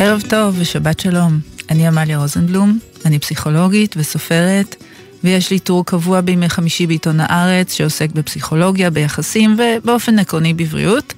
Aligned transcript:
ערב 0.00 0.22
טוב 0.28 0.56
ושבת 0.58 1.00
שלום. 1.00 1.40
אני 1.70 1.86
עמליה 1.86 2.18
רוזנבלום, 2.18 2.78
אני 3.04 3.18
פסיכולוגית 3.18 3.94
וסופרת, 3.96 4.76
ויש 5.24 5.50
לי 5.50 5.58
טור 5.58 5.86
קבוע 5.86 6.20
בימי 6.20 6.48
חמישי 6.48 6.86
בעיתון 6.86 7.20
הארץ 7.20 7.72
שעוסק 7.72 8.10
בפסיכולוגיה, 8.10 8.90
ביחסים 8.90 9.56
ובאופן 9.58 10.18
עקרוני 10.18 10.54
בבריאות. 10.54 11.14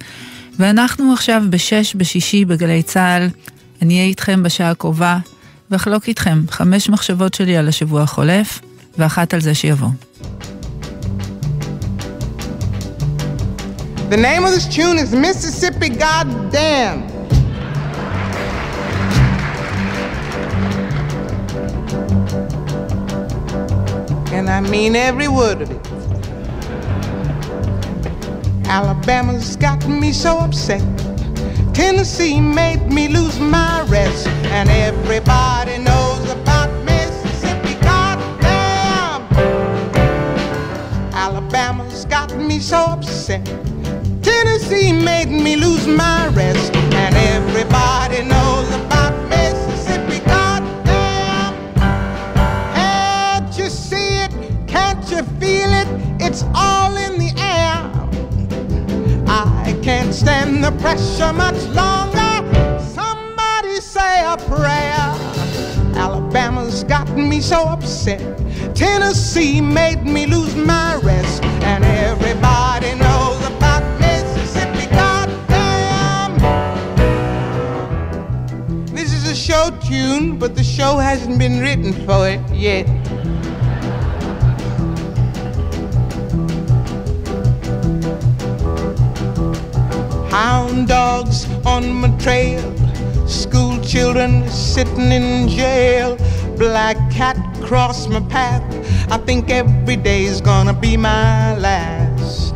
ואנחנו 0.59 1.13
עכשיו 1.13 1.43
בשש 1.49 1.95
בשישי 1.95 2.45
בגלי 2.45 2.83
צה"ל. 2.83 3.29
אני 3.81 3.93
אהיה 3.93 4.05
איתכם 4.05 4.43
בשעה 4.43 4.71
הקרובה 4.71 5.17
ואחלוק 5.71 6.07
איתכם 6.07 6.43
חמש 6.49 6.89
מחשבות 6.89 7.33
שלי 7.33 7.57
על 7.57 7.67
השבוע 7.67 8.01
החולף, 8.01 8.59
ואחת 8.97 9.33
על 9.33 9.41
זה 9.41 9.55
שיבוא. 9.55 9.89
The 14.09 14.17
name 14.17 14.43
of 14.43 14.51
this 14.55 14.75
tune 14.75 14.97
is 14.97 15.13
Mississippi 15.13 15.89
Goddamn. 15.89 17.10
And 24.33 24.49
I 24.49 24.61
mean 24.61 24.95
every 24.95 25.27
word 25.27 25.61
of 25.61 25.71
it. 25.71 25.87
Alabama's 28.65 29.57
got 29.57 29.85
me 29.87 30.13
so 30.13 30.37
upset. 30.37 30.81
Tennessee 31.73 32.39
made 32.39 32.87
me 32.91 33.07
lose 33.09 33.39
my 33.39 33.81
rest. 33.89 34.27
And 34.27 34.69
everybody 34.69 35.77
knows 35.77 36.29
about 36.31 36.69
Mississippi. 36.85 37.73
Goddamn! 37.81 39.21
Alabama's 41.13 42.05
got 42.05 42.35
me 42.37 42.59
so 42.59 42.77
upset. 42.77 43.45
Tennessee 44.23 44.93
made 44.93 45.29
me 45.29 45.55
lose 45.55 45.87
my 45.87 46.27
rest, 46.29 46.75
and 46.75 47.15
everybody 47.15 48.23
knows 48.23 48.69
about 48.75 48.90
stand 60.21 60.63
the 60.63 60.71
pressure 60.83 61.33
much 61.33 61.59
longer. 61.81 62.33
Somebody 62.93 63.81
say 63.81 64.23
a 64.23 64.37
prayer. 64.37 65.03
Alabama's 65.97 66.83
gotten 66.83 67.27
me 67.27 67.41
so 67.41 67.63
upset. 67.63 68.21
Tennessee 68.75 69.61
made 69.61 70.03
me 70.03 70.27
lose 70.27 70.55
my 70.55 70.97
rest, 70.97 71.43
and 71.71 71.83
everybody 71.83 72.93
knows 73.03 73.41
about 73.47 73.83
Mississippi. 73.99 74.85
Goddamn! 74.95 76.37
This 78.93 79.11
is 79.13 79.27
a 79.27 79.35
show 79.35 79.71
tune, 79.89 80.37
but 80.37 80.55
the 80.55 80.63
show 80.63 80.97
hasn't 80.97 81.39
been 81.39 81.59
written 81.59 81.93
for 82.05 82.29
it 82.29 82.41
yet. 82.53 82.85
Hound 90.31 90.87
dogs 90.87 91.45
on 91.65 91.91
my 91.91 92.09
trail, 92.17 92.61
school 93.27 93.77
children 93.81 94.49
sitting 94.49 95.11
in 95.11 95.49
jail, 95.49 96.15
black 96.57 96.95
cat 97.11 97.35
cross 97.61 98.07
my 98.07 98.21
path. 98.21 98.63
I 99.11 99.17
think 99.17 99.49
every 99.49 99.97
day's 99.97 100.39
gonna 100.39 100.73
be 100.73 100.95
my 100.95 101.57
last. 101.57 102.55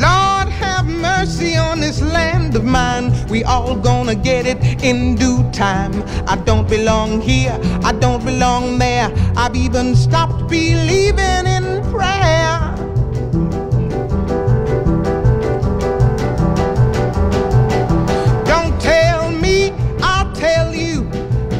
Lord 0.00 0.48
have 0.48 0.86
mercy 0.86 1.56
on 1.56 1.80
this 1.80 2.00
land 2.00 2.56
of 2.56 2.64
mine. 2.64 3.12
We 3.28 3.44
all 3.44 3.76
gonna 3.76 4.14
get 4.14 4.46
it 4.46 4.82
in 4.82 5.14
due 5.16 5.42
time. 5.52 6.02
I 6.26 6.36
don't 6.36 6.66
belong 6.66 7.20
here, 7.20 7.58
I 7.82 7.92
don't 7.92 8.24
belong 8.24 8.78
there. 8.78 9.12
I've 9.36 9.56
even 9.56 9.94
stopped 9.94 10.48
believing 10.48 11.46
in 11.46 11.53
prayer. 11.94 12.74
Don't 18.44 18.80
tell 18.80 19.30
me, 19.30 19.72
I'll 20.00 20.32
tell 20.32 20.74
you. 20.74 21.02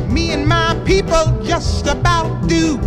Me 0.09 0.33
and 0.33 0.47
my 0.47 0.75
people 0.85 1.25
just 1.43 1.87
about 1.87 2.49
do. 2.49 2.79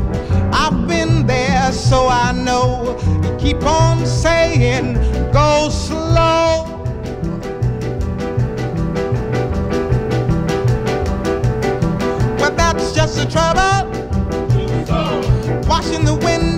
I've 0.52 0.88
been 0.88 1.26
there, 1.26 1.72
so 1.72 2.08
I 2.08 2.32
know. 2.32 2.98
You 3.24 3.36
keep 3.38 3.64
on 3.64 4.06
saying, 4.06 4.96
go 5.32 5.70
slow. 5.70 6.66
Well, 12.40 12.54
that's 12.56 12.94
just 12.94 13.16
the 13.18 13.26
trouble. 13.26 13.86
Washing 15.68 16.06
the 16.06 16.16
windows, 16.16 16.57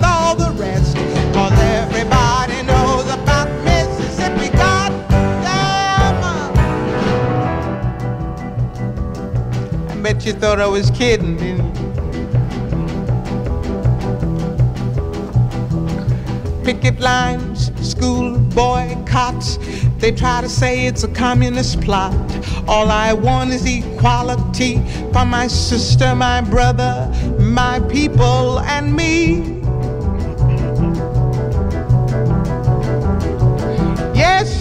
with 0.00 0.08
all 0.08 0.34
the 0.34 0.50
rest. 0.60 0.96
Cause 1.34 1.52
everybody 1.58 2.62
knows 2.62 3.12
about 3.12 3.48
Mississippi. 3.64 4.48
Goddamn. 4.56 5.08
I 9.88 10.00
bet 10.02 10.24
you 10.26 10.32
thought 10.32 10.60
I 10.60 10.66
was 10.66 10.90
kidding, 10.90 11.36
didn't 11.36 11.64
you? 11.64 11.80
picket 16.62 17.00
lines, 17.00 17.72
school 17.80 18.38
boycotts. 18.38 19.58
They 19.98 20.12
try 20.12 20.40
to 20.40 20.48
say 20.48 20.86
it's 20.86 21.02
a 21.02 21.08
communist 21.08 21.80
plot. 21.80 22.14
All 22.68 22.90
I 22.90 23.12
want 23.12 23.50
is 23.50 23.66
equality 23.66 24.76
for 25.12 25.24
my 25.24 25.48
sister, 25.48 26.14
my 26.14 26.42
brother, 26.42 27.12
my 27.40 27.80
people, 27.88 28.60
and 28.60 28.94
me. 28.94 29.59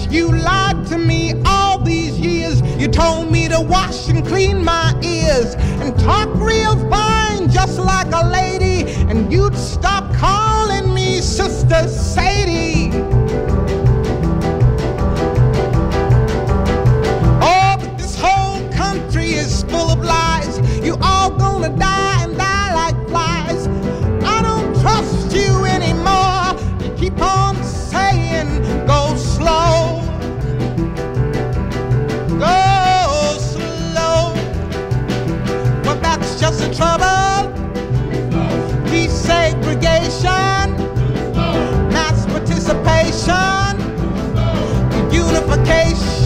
You 0.09 0.31
lied 0.31 0.85
to 0.87 0.97
me 0.97 1.33
all 1.45 1.77
these 1.79 2.19
years. 2.19 2.61
You 2.79 2.87
told 2.87 3.31
me 3.31 3.47
to 3.47 3.61
wash 3.61 4.09
and 4.09 4.25
clean 4.25 4.63
my 4.63 4.93
ears 5.03 5.55
and 5.81 5.97
talk 5.99 6.29
real 6.35 6.75
fine, 6.89 7.49
just 7.49 7.79
like 7.79 8.07
a 8.13 8.27
lady. 8.27 8.89
And 9.09 9.31
you'd 9.31 9.55
stop 9.55 10.13
calling 10.15 10.93
me 10.93 11.21
Sister 11.21 11.87
Sadie. 11.87 12.89
Oh, 17.41 17.75
but 17.79 17.97
this 17.97 18.17
whole 18.19 18.67
country 18.71 19.33
is 19.33 19.63
full 19.63 19.91
of 19.91 19.99
lies. 19.99 20.59
You 20.83 20.97
all 21.01 21.29
gonna 21.31 21.69
die 21.77 21.98
trouble. 36.79 37.51
Desegregation, 38.91 40.67
mass 41.91 42.25
participation, 42.27 43.75
unification. 45.11 46.18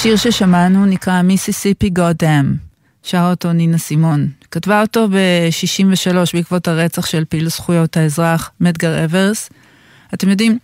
השיר 0.00 0.16
ששמענו 0.16 0.86
נקרא 0.86 1.22
מיסיסיפי 1.22 1.90
גודם, 1.90 2.54
שר 3.02 3.26
אותו 3.30 3.52
נינה 3.52 3.78
סימון. 3.78 4.28
כתבה 4.50 4.80
אותו 4.82 5.08
ב-63 5.08 6.16
בעקבות 6.34 6.68
הרצח 6.68 7.06
של 7.06 7.24
פעיל 7.24 7.48
זכויות 7.48 7.96
האזרח 7.96 8.50
מדגר 8.60 9.04
אברס. 9.04 9.50
אתם 10.14 10.28
יודעים, 10.28 10.58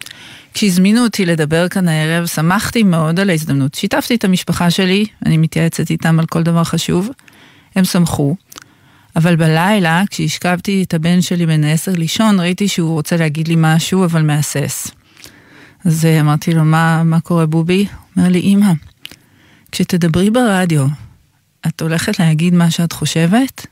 כשהזמינו 0.55 1.05
אותי 1.05 1.27
לדבר 1.27 1.69
כאן 1.69 1.89
הערב, 1.89 2.27
שמחתי 2.27 2.83
מאוד 2.83 3.21
על 3.21 3.31
ההזדמנות. 3.31 3.75
שיתפתי 3.75 4.15
את 4.15 4.25
המשפחה 4.25 4.71
שלי, 4.71 5.07
אני 5.27 5.39
מתייעצת 5.39 5.91
איתם 5.91 6.19
על 6.21 6.27
כל 6.27 6.43
דבר 6.43 6.65
חשוב. 6.65 7.11
הם 7.75 7.85
שמחו. 7.85 8.37
אבל 9.17 9.37
בלילה, 9.37 10.03
כשהשכבתי 10.11 10.83
את 10.83 10.95
הבן 10.95 11.21
שלי 11.21 11.47
בן 11.47 11.65
העשר 11.65 11.93
לישון, 11.93 12.41
ראיתי 12.41 12.69
שהוא 12.69 12.93
רוצה 12.93 13.17
להגיד 13.17 13.49
לי 13.49 13.55
משהו, 13.59 14.05
אבל 14.05 14.23
מהסס. 14.23 14.91
אז 15.85 16.05
אה, 16.05 16.21
אמרתי 16.21 16.55
לו, 16.55 16.65
מה, 16.65 17.03
מה 17.05 17.21
קורה 17.21 17.47
בובי? 17.47 17.87
אומר 18.17 18.29
לי, 18.29 18.41
אמא, 18.41 18.73
כשתדברי 19.77 20.31
ברדיו, 20.31 20.87
את 21.67 21.83
הולכת 21.83 22.19
להגיד 22.19 22.55
מה 22.55 22.71
שאת 22.71 22.93
חושבת? 22.93 23.67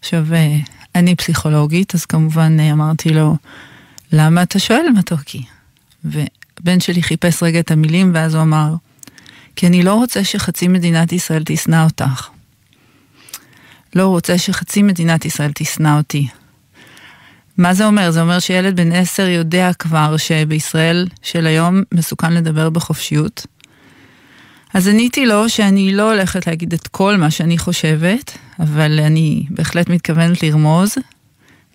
עכשיו, 0.00 0.34
אה, 0.34 0.56
אני 0.94 1.14
פסיכולוגית, 1.14 1.94
אז 1.94 2.04
כמובן 2.04 2.56
אה, 2.60 2.72
אמרתי 2.72 3.10
לו, 3.10 3.36
למה 4.12 4.42
אתה 4.42 4.58
שואל 4.58 4.86
מתוקי? 4.98 5.42
ובן 6.04 6.80
שלי 6.80 7.02
חיפש 7.02 7.42
רגע 7.42 7.60
את 7.60 7.70
המילים, 7.70 8.10
ואז 8.14 8.34
הוא 8.34 8.42
אמר, 8.42 8.74
כי 9.56 9.66
אני 9.66 9.82
לא 9.82 9.94
רוצה 9.94 10.24
שחצי 10.24 10.68
מדינת 10.68 11.12
ישראל 11.12 11.42
תשנא 11.46 11.84
אותך. 11.84 12.28
לא 13.94 14.06
רוצה 14.08 14.38
שחצי 14.38 14.82
מדינת 14.82 15.24
ישראל 15.24 15.50
תשנא 15.54 15.96
אותי. 15.96 16.28
מה 17.56 17.74
זה 17.74 17.86
אומר? 17.86 18.10
זה 18.10 18.20
אומר 18.20 18.38
שילד 18.38 18.76
בן 18.76 18.92
עשר 18.92 19.28
יודע 19.28 19.70
כבר 19.78 20.16
שבישראל 20.16 21.08
של 21.22 21.46
היום 21.46 21.82
מסוכן 21.94 22.32
לדבר 22.32 22.70
בחופשיות. 22.70 23.46
אז 24.76 24.88
עניתי 24.88 25.26
לו 25.26 25.48
שאני 25.48 25.94
לא 25.94 26.12
הולכת 26.12 26.46
להגיד 26.46 26.72
את 26.72 26.88
כל 26.88 27.16
מה 27.16 27.30
שאני 27.30 27.58
חושבת, 27.58 28.38
אבל 28.60 29.00
אני 29.00 29.46
בהחלט 29.50 29.88
מתכוונת 29.88 30.42
לרמוז, 30.42 30.94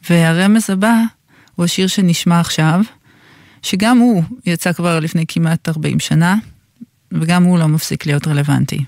והרמז 0.09 0.69
הבא 0.69 0.93
הוא 1.55 1.65
השיר 1.65 1.87
שנשמע 1.87 2.39
עכשיו, 2.39 2.81
שגם 3.61 3.97
הוא 3.97 4.23
יצא 4.45 4.73
כבר 4.73 4.99
לפני 4.99 5.25
כמעט 5.27 5.69
40 5.69 5.99
שנה, 5.99 6.35
וגם 7.11 7.43
הוא 7.43 7.59
לא 7.59 7.67
מפסיק 7.67 8.05
להיות 8.05 8.27
רלוונטי. 8.27 8.79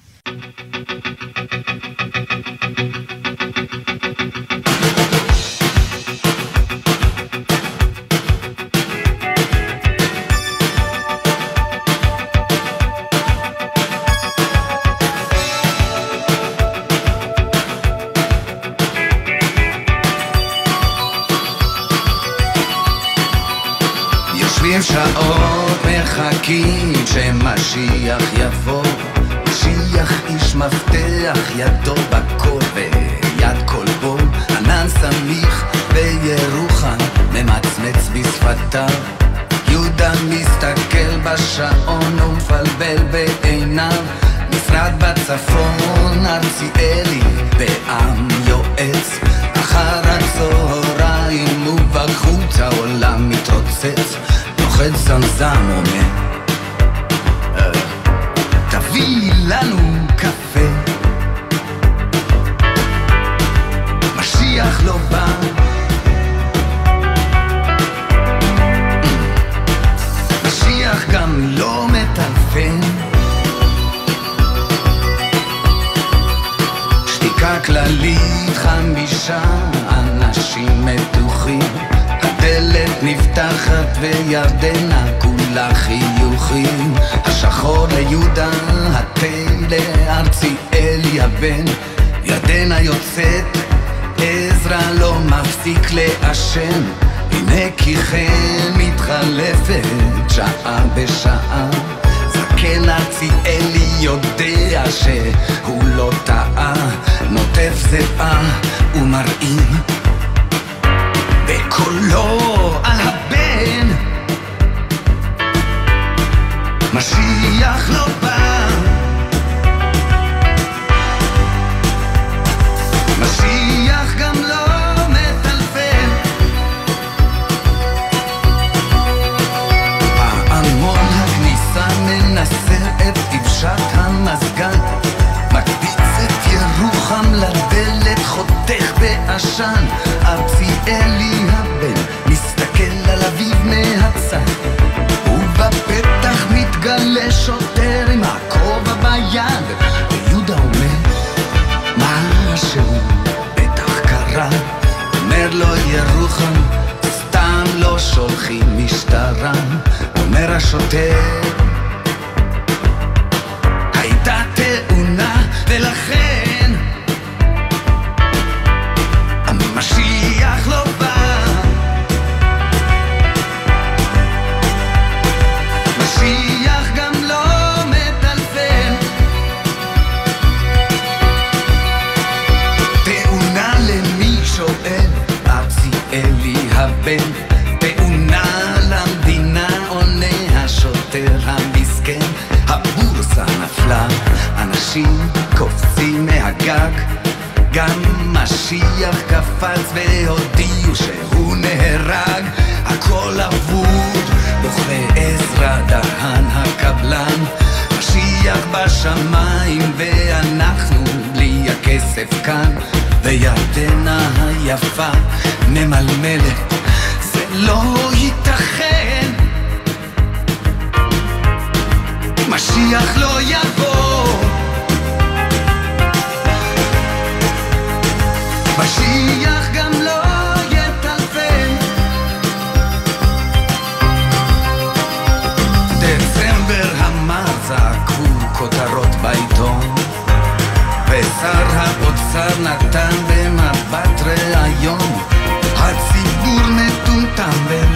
שעות 24.82 25.80
מחכים 25.86 26.94
שמשיח 27.06 28.24
יבוא. 28.38 28.84
משיח 29.48 30.12
איש 30.30 30.56
מפתח 30.56 31.40
ידו 31.56 31.96
בכל 32.10 32.60
ויד 32.74 33.58
כל 33.66 33.86
בו 34.02 34.18
ענן 34.58 34.88
סמיך 34.90 35.66
בירוחם 35.94 36.98
ממצמץ 37.34 38.10
בשפתיו 38.14 38.90
יהודה 39.70 40.12
מסתכל 40.30 41.18
בשעון 41.24 42.20
ומפלבל 42.20 42.98
בעיניו. 43.12 44.04
משרד 44.50 44.92
בצפון 44.98 45.63
time, 55.44 55.84
man. 55.84 56.23
בשעה 100.96 101.73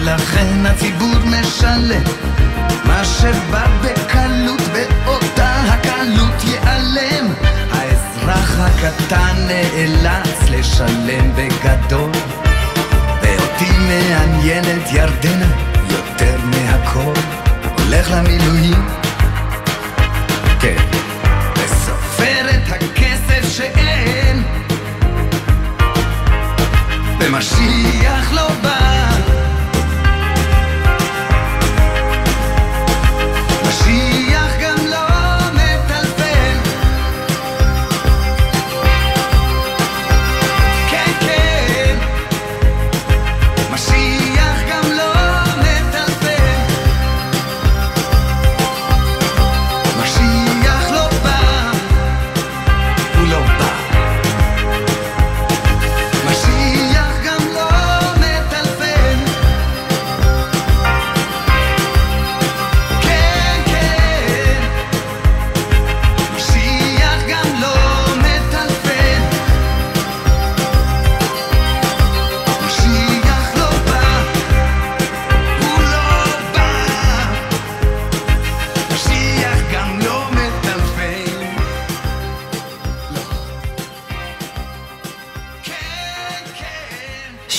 ולכן 0.08 0.66
הציבור 0.66 1.18
משלם. 1.24 2.02
מה 2.84 3.04
שבא 3.04 3.66
בקלות 3.82 4.60
באותה 4.72 5.60
הקלות 5.60 6.44
ייעלם. 6.44 7.32
האזרח 7.72 8.58
הקטן 8.58 9.36
נאלץ 9.46 10.50
לשלם 10.50 11.32
בגדול. 11.34 12.10
ואותי 13.22 13.72
מעניינת 13.78 14.92
ירדנה 14.92 15.46
יותר 15.90 16.38
מהכל. 16.44 17.20
הולך 17.78 18.10
למילואים. 18.10 18.86
כן. 20.60 20.76
שאין. 23.42 24.42
ומשיח 27.20 28.32
לא 28.32 28.48
בא 28.62 29.27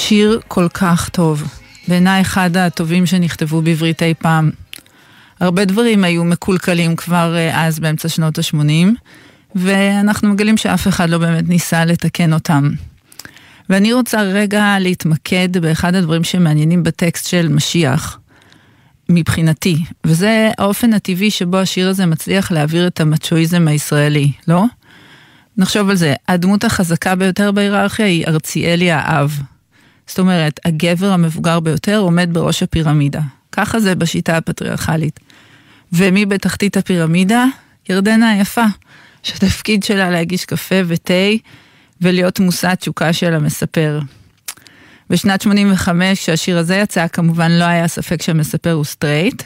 שיר 0.10 0.40
כל 0.48 0.68
כך 0.74 1.10
טוב. 1.10 1.44
בעיניי 1.88 2.22
אחד 2.22 2.58
הטובים 2.58 3.06
שנכתבו 3.06 3.62
בעברית 3.62 4.04
אי 4.04 4.14
פעם. 4.14 4.52
הרבה 5.40 5.66
דברים 5.66 6.04
היו 6.04 6.24
מקולקלים 6.24 6.96
כבר 6.96 7.36
אה, 7.36 7.66
אז 7.66 7.80
באמצע 7.80 8.10
שנות 8.10 8.38
ה-80, 8.38 8.88
ואנחנו 9.56 10.30
מגלים 10.30 10.58
שאף 10.58 10.88
אחד 10.88 11.10
לא 11.10 11.18
באמת 11.18 11.50
ניסה 11.50 11.86
לתקן 11.86 12.34
אותם. 12.34 12.70
ואני 13.70 13.94
רוצה 13.94 14.22
רגע 14.22 14.76
להתמקד 14.80 15.58
באחד 15.58 15.96
הדברים 15.96 16.24
שמעניינים 16.24 16.84
בטקסט 16.84 17.28
של 17.28 17.48
משיח, 17.48 18.20
מבחינתי, 19.10 19.84
וזה 20.06 20.50
האופן 20.58 20.94
הטבעי 20.94 21.32
שבו 21.32 21.58
השיר 21.58 21.90
הזה 21.90 22.06
מצליח 22.06 22.52
להעביר 22.52 22.88
את 22.88 23.00
המצ'ואיזם 23.00 23.68
הישראלי, 23.68 24.32
לא? 24.48 24.64
נחשוב 25.58 25.90
על 25.90 25.96
זה, 25.96 26.14
הדמות 26.28 26.64
החזקה 26.64 27.16
ביותר 27.16 27.52
בהיררכיה 27.52 28.06
היא 28.06 28.28
ארציאלי 28.28 28.92
האב. 28.92 29.42
זאת 30.10 30.20
אומרת, 30.20 30.60
הגבר 30.66 31.12
המבוגר 31.12 31.60
ביותר 31.60 31.98
עומד 31.98 32.30
בראש 32.32 32.64
הפירמידה. 32.64 33.22
ככה 33.52 33.80
זה 33.80 33.96
בשיטה 33.96 34.38
הפטריארכלית. 34.38 35.20
ומי 35.94 36.26
בתחתית 36.26 36.78
הפירמידה? 36.78 37.46
ירדנה 37.90 38.30
היפה, 38.30 38.66
שהתפקיד 39.24 39.84
שלה 39.84 40.10
להגיש 40.10 40.46
קפה 40.46 40.76
ותה 40.88 41.14
ולהיות 42.02 42.40
מושא 42.40 42.68
התשוקה 42.68 43.14
של 43.14 43.34
המספר. 43.34 44.00
בשנת 45.10 45.42
85, 45.42 46.20
כשהשיר 46.20 46.58
הזה 46.58 46.76
יצא, 46.76 47.08
כמובן 47.08 47.52
לא 47.52 47.64
היה 47.64 47.88
ספק 47.88 48.22
שהמספר 48.22 48.72
הוא 48.72 48.86
סטרייט, 48.86 49.44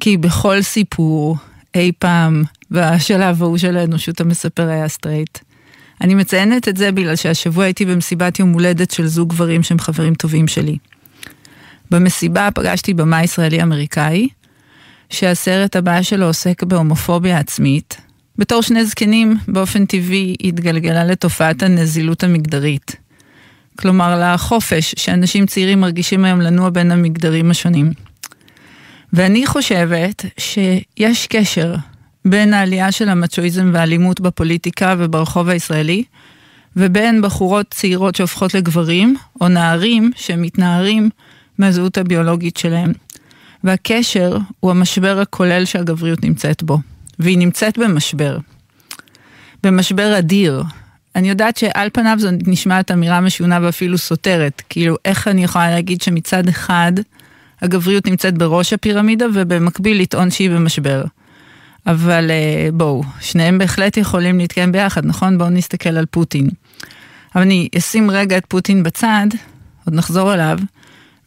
כי 0.00 0.16
בכל 0.16 0.62
סיפור, 0.62 1.36
אי 1.74 1.92
פעם, 1.98 2.44
בשלב 2.70 3.42
ההוא 3.42 3.58
של 3.58 3.76
האנושות 3.76 4.20
המספר 4.20 4.68
היה 4.68 4.88
סטרייט. 4.88 5.38
אני 6.00 6.14
מציינת 6.14 6.68
את 6.68 6.76
זה 6.76 6.92
בגלל 6.92 7.16
שהשבוע 7.16 7.64
הייתי 7.64 7.84
במסיבת 7.84 8.38
יום 8.38 8.52
הולדת 8.52 8.90
של 8.90 9.06
זוג 9.06 9.28
גברים 9.28 9.62
שהם 9.62 9.78
חברים 9.78 10.14
טובים 10.14 10.48
שלי. 10.48 10.76
במסיבה 11.90 12.48
פגשתי 12.54 12.94
במאי 12.94 13.24
ישראלי-אמריקאי, 13.24 14.28
שהסרט 15.10 15.76
הבא 15.76 16.02
שלו 16.02 16.26
עוסק 16.26 16.62
בהומופוביה 16.62 17.38
עצמית. 17.38 17.96
בתור 18.38 18.62
שני 18.62 18.84
זקנים, 18.84 19.36
באופן 19.48 19.86
טבעי 19.86 20.36
התגלגלה 20.44 21.04
לתופעת 21.04 21.62
הנזילות 21.62 22.24
המגדרית. 22.24 22.96
כלומר, 23.78 24.34
לחופש 24.34 24.94
שאנשים 24.98 25.46
צעירים 25.46 25.80
מרגישים 25.80 26.24
היום 26.24 26.40
לנוע 26.40 26.70
בין 26.70 26.90
המגדרים 26.90 27.50
השונים. 27.50 27.92
ואני 29.12 29.46
חושבת 29.46 30.24
שיש 30.38 31.26
קשר 31.26 31.74
בין 32.30 32.54
העלייה 32.54 32.92
של 32.92 33.08
המצ'ואיזם 33.08 33.70
והאלימות 33.74 34.20
בפוליטיקה 34.20 34.94
וברחוב 34.98 35.48
הישראלי, 35.48 36.04
ובין 36.76 37.22
בחורות 37.22 37.66
צעירות 37.70 38.14
שהופכות 38.14 38.54
לגברים, 38.54 39.16
או 39.40 39.48
נערים 39.48 40.10
שמתנערים 40.16 41.10
מהזהות 41.58 41.98
הביולוגית 41.98 42.56
שלהם. 42.56 42.92
והקשר 43.64 44.38
הוא 44.60 44.70
המשבר 44.70 45.20
הכולל 45.20 45.64
שהגבריות 45.64 46.24
נמצאת 46.24 46.62
בו, 46.62 46.78
והיא 47.18 47.38
נמצאת 47.38 47.78
במשבר. 47.78 48.38
במשבר 49.62 50.18
אדיר. 50.18 50.62
אני 51.16 51.28
יודעת 51.28 51.56
שעל 51.56 51.88
פניו 51.92 52.16
זו 52.18 52.28
נשמעת 52.46 52.90
אמירה 52.90 53.20
משונה 53.20 53.58
ואפילו 53.62 53.98
סותרת, 53.98 54.62
כאילו 54.68 54.96
איך 55.04 55.28
אני 55.28 55.44
יכולה 55.44 55.70
להגיד 55.70 56.02
שמצד 56.02 56.48
אחד 56.48 56.92
הגבריות 57.62 58.06
נמצאת 58.06 58.38
בראש 58.38 58.72
הפירמידה 58.72 59.26
ובמקביל 59.34 60.00
לטעון 60.00 60.30
שהיא 60.30 60.50
במשבר. 60.50 61.04
אבל 61.88 62.30
אה, 62.30 62.68
בואו, 62.72 63.02
שניהם 63.20 63.58
בהחלט 63.58 63.96
יכולים 63.96 64.38
להתקיים 64.38 64.72
ביחד, 64.72 65.06
נכון? 65.06 65.38
בואו 65.38 65.50
נסתכל 65.50 65.96
על 65.96 66.06
פוטין. 66.06 66.48
אבל 67.34 67.42
אני 67.42 67.68
אשים 67.78 68.10
רגע 68.10 68.38
את 68.38 68.46
פוטין 68.48 68.82
בצד, 68.82 69.26
עוד 69.86 69.94
נחזור 69.94 70.34
אליו, 70.34 70.58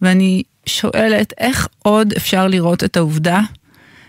ואני 0.02 0.44
שואלת 0.66 1.34
איך 1.38 1.68
עוד 1.80 2.14
אפשר 2.18 2.48
לראות 2.48 2.84
את 2.84 2.98
העובדה 2.98 3.42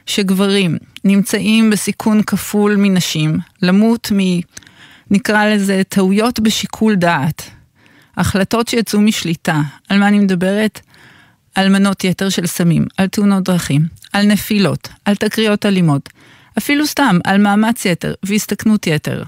שגברים 0.07 0.77
נמצאים 1.05 1.71
בסיכון 1.71 2.23
כפול 2.23 2.77
מנשים, 2.77 3.39
למות 3.63 4.13
מ... 4.13 4.19
נקרא 5.11 5.47
לזה 5.47 5.83
טעויות 5.89 6.41
בשיקול 6.41 6.95
דעת, 6.95 7.51
החלטות 8.17 8.69
שיצאו 8.69 9.01
משליטה, 9.01 9.61
על 9.89 9.99
מה 9.99 10.09
אני 10.09 10.19
מדברת? 10.19 10.81
על 11.55 11.69
מנות 11.69 12.05
יתר 12.05 12.29
של 12.29 12.47
סמים, 12.47 12.87
על 12.97 13.07
תאונות 13.07 13.45
דרכים, 13.45 13.87
על 14.13 14.27
נפילות, 14.27 14.89
על 15.05 15.15
תקריות 15.15 15.67
אלימות, 15.67 16.09
אפילו 16.59 16.87
סתם 16.87 17.19
על 17.25 17.43
מאמץ 17.43 17.85
יתר 17.85 18.15
והסתכנות 18.23 18.87
יתר. 18.87 19.23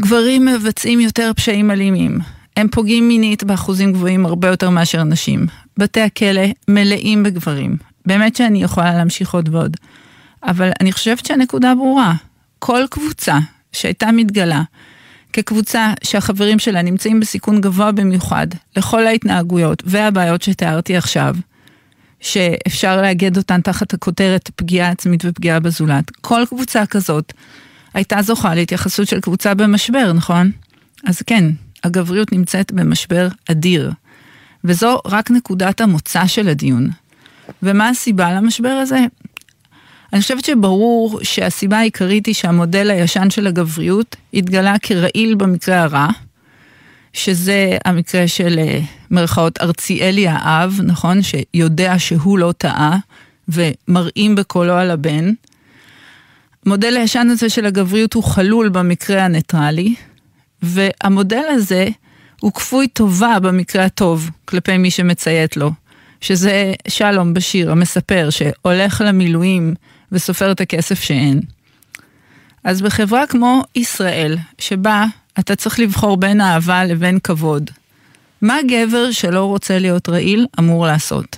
גברים 0.00 0.44
מבצעים 0.44 1.00
יותר 1.00 1.30
פשעים 1.36 1.70
אלימים, 1.70 2.18
הם 2.56 2.68
פוגעים 2.68 3.08
מינית 3.08 3.44
באחוזים 3.44 3.92
גבוהים 3.92 4.26
הרבה 4.26 4.48
יותר 4.48 4.70
מאשר 4.70 5.04
נשים. 5.04 5.46
בתי 5.76 6.00
הכלא 6.00 6.42
מלאים 6.68 7.22
בגברים. 7.22 7.76
באמת 8.06 8.36
שאני 8.36 8.62
יכולה 8.62 8.94
להמשיך 8.94 9.34
עוד 9.34 9.48
ועוד. 9.54 9.76
אבל 10.42 10.70
אני 10.80 10.92
חושבת 10.92 11.26
שהנקודה 11.26 11.74
ברורה. 11.74 12.14
כל 12.58 12.82
קבוצה 12.90 13.38
שהייתה 13.72 14.12
מתגלה 14.12 14.62
כקבוצה 15.32 15.92
שהחברים 16.04 16.58
שלה 16.58 16.82
נמצאים 16.82 17.20
בסיכון 17.20 17.60
גבוה 17.60 17.92
במיוחד 17.92 18.46
לכל 18.76 19.06
ההתנהגויות 19.06 19.82
והבעיות 19.86 20.42
שתיארתי 20.42 20.96
עכשיו, 20.96 21.34
שאפשר 22.20 23.02
לאגד 23.02 23.36
אותן 23.36 23.60
תחת 23.60 23.94
הכותרת 23.94 24.50
פגיעה 24.56 24.90
עצמית 24.90 25.24
ופגיעה 25.24 25.60
בזולת. 25.60 26.10
כל 26.20 26.42
קבוצה 26.48 26.86
כזאת 26.86 27.32
הייתה 27.94 28.22
זוכה 28.22 28.54
להתייחסות 28.54 29.08
של 29.08 29.20
קבוצה 29.20 29.54
במשבר, 29.54 30.12
נכון? 30.12 30.50
אז 31.06 31.22
כן, 31.22 31.44
הגבריות 31.84 32.32
נמצאת 32.32 32.72
במשבר 32.72 33.28
אדיר. 33.50 33.92
וזו 34.64 34.98
רק 35.06 35.30
נקודת 35.30 35.80
המוצא 35.80 36.26
של 36.26 36.48
הדיון. 36.48 36.90
ומה 37.62 37.88
הסיבה 37.88 38.32
למשבר 38.32 38.68
הזה? 38.82 39.04
אני 40.12 40.20
חושבת 40.20 40.44
שברור 40.44 41.20
שהסיבה 41.22 41.78
העיקרית 41.78 42.26
היא 42.26 42.34
שהמודל 42.34 42.90
הישן 42.90 43.30
של 43.30 43.46
הגבריות 43.46 44.16
התגלה 44.34 44.78
כרעיל 44.82 45.34
במקרה 45.34 45.82
הרע, 45.82 46.08
שזה 47.12 47.76
המקרה 47.84 48.28
של 48.28 48.58
מרכאות 49.10 49.60
ארציאלי 49.62 50.28
האב, 50.28 50.80
נכון? 50.84 51.18
שיודע 51.22 51.94
שהוא 51.98 52.38
לא 52.38 52.52
טעה, 52.58 52.98
ומראים 53.48 54.34
בקולו 54.34 54.72
על 54.72 54.90
הבן. 54.90 55.32
המודל 56.66 56.96
הישן 56.96 57.28
הזה 57.30 57.48
של 57.48 57.66
הגבריות 57.66 58.14
הוא 58.14 58.24
חלול 58.24 58.68
במקרה 58.68 59.24
הניטרלי, 59.24 59.94
והמודל 60.62 61.44
הזה 61.48 61.88
הוא 62.40 62.52
כפוי 62.52 62.88
טובה 62.88 63.38
במקרה 63.38 63.84
הטוב 63.84 64.30
כלפי 64.44 64.78
מי 64.78 64.90
שמציית 64.90 65.56
לו, 65.56 65.70
שזה 66.20 66.72
שלום 66.88 67.34
בשיר 67.34 67.70
המספר 67.72 68.28
שהולך 68.30 69.02
למילואים 69.06 69.74
וסופר 70.12 70.52
את 70.52 70.60
הכסף 70.60 71.00
שאין. 71.00 71.40
אז 72.64 72.82
בחברה 72.82 73.26
כמו 73.26 73.62
ישראל, 73.74 74.36
שבה 74.58 75.04
אתה 75.38 75.56
צריך 75.56 75.80
לבחור 75.80 76.16
בין 76.16 76.40
אהבה 76.40 76.84
לבין 76.84 77.18
כבוד, 77.18 77.70
מה 78.42 78.56
גבר 78.68 79.10
שלא 79.10 79.44
רוצה 79.44 79.78
להיות 79.78 80.08
רעיל 80.08 80.46
אמור 80.58 80.86
לעשות? 80.86 81.36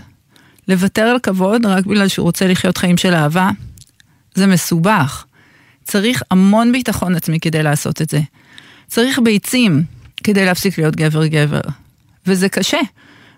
לוותר 0.68 1.02
על 1.02 1.18
כבוד 1.18 1.66
רק 1.66 1.86
בגלל 1.86 2.08
שהוא 2.08 2.24
רוצה 2.24 2.46
לחיות 2.46 2.76
חיים 2.76 2.96
של 2.96 3.14
אהבה? 3.14 3.50
זה 4.34 4.46
מסובך. 4.46 5.24
צריך 5.84 6.22
המון 6.30 6.72
ביטחון 6.72 7.14
עצמי 7.14 7.40
כדי 7.40 7.62
לעשות 7.62 8.02
את 8.02 8.10
זה. 8.10 8.20
צריך 8.86 9.18
ביצים 9.18 9.82
כדי 10.24 10.44
להפסיק 10.44 10.78
להיות 10.78 10.96
גבר-גבר. 10.96 11.60
וזה 12.26 12.48
קשה. 12.48 12.80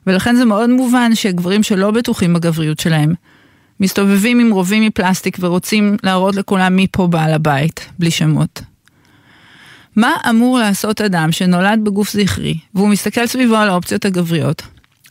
ולכן 0.07 0.37
זה 0.37 0.45
מאוד 0.45 0.71
מובן 0.71 1.15
שגברים 1.15 1.63
שלא 1.63 1.91
בטוחים 1.91 2.35
בגבריות 2.35 2.81
שלהם, 2.81 3.15
מסתובבים 3.81 4.41
עם 4.41 4.51
רובים 4.51 4.87
מפלסטיק 4.87 5.37
ורוצים 5.41 5.97
להראות 6.03 6.37
לכולם 6.37 6.77
מי 6.77 6.87
פה 6.91 7.07
בעל 7.07 7.33
הבית, 7.33 7.89
בלי 7.99 8.11
שמות. 8.11 8.63
מה 9.97 10.17
אמור 10.31 10.59
לעשות 10.59 11.01
אדם 11.01 11.33
שנולד 11.33 11.81
בגוף 11.85 12.13
זכרי, 12.13 12.59
והוא 12.75 12.89
מסתכל 12.89 13.27
סביבו 13.27 13.57
על 13.57 13.69
האופציות 13.69 14.05
הגבריות, 14.05 14.63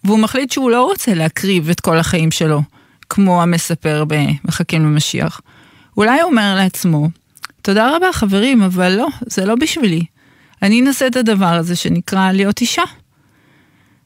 והוא 0.03 0.19
מחליט 0.19 0.51
שהוא 0.51 0.71
לא 0.71 0.83
רוצה 0.83 1.13
להקריב 1.13 1.69
את 1.69 1.79
כל 1.79 1.97
החיים 1.97 2.31
שלו, 2.31 2.61
כמו 3.09 3.41
המספר 3.41 4.03
ב"מחכים 4.07 4.83
למשיח"? 4.83 5.41
אולי 5.97 6.21
הוא 6.21 6.29
אומר 6.29 6.55
לעצמו, 6.55 7.09
תודה 7.61 7.95
רבה 7.95 8.13
חברים, 8.13 8.61
אבל 8.61 8.91
לא, 8.91 9.07
זה 9.21 9.45
לא 9.45 9.55
בשבילי. 9.55 10.05
אני 10.61 10.81
אנסה 10.81 11.07
את 11.07 11.15
הדבר 11.15 11.45
הזה 11.53 11.75
שנקרא 11.75 12.31
להיות 12.31 12.61
אישה. 12.61 12.83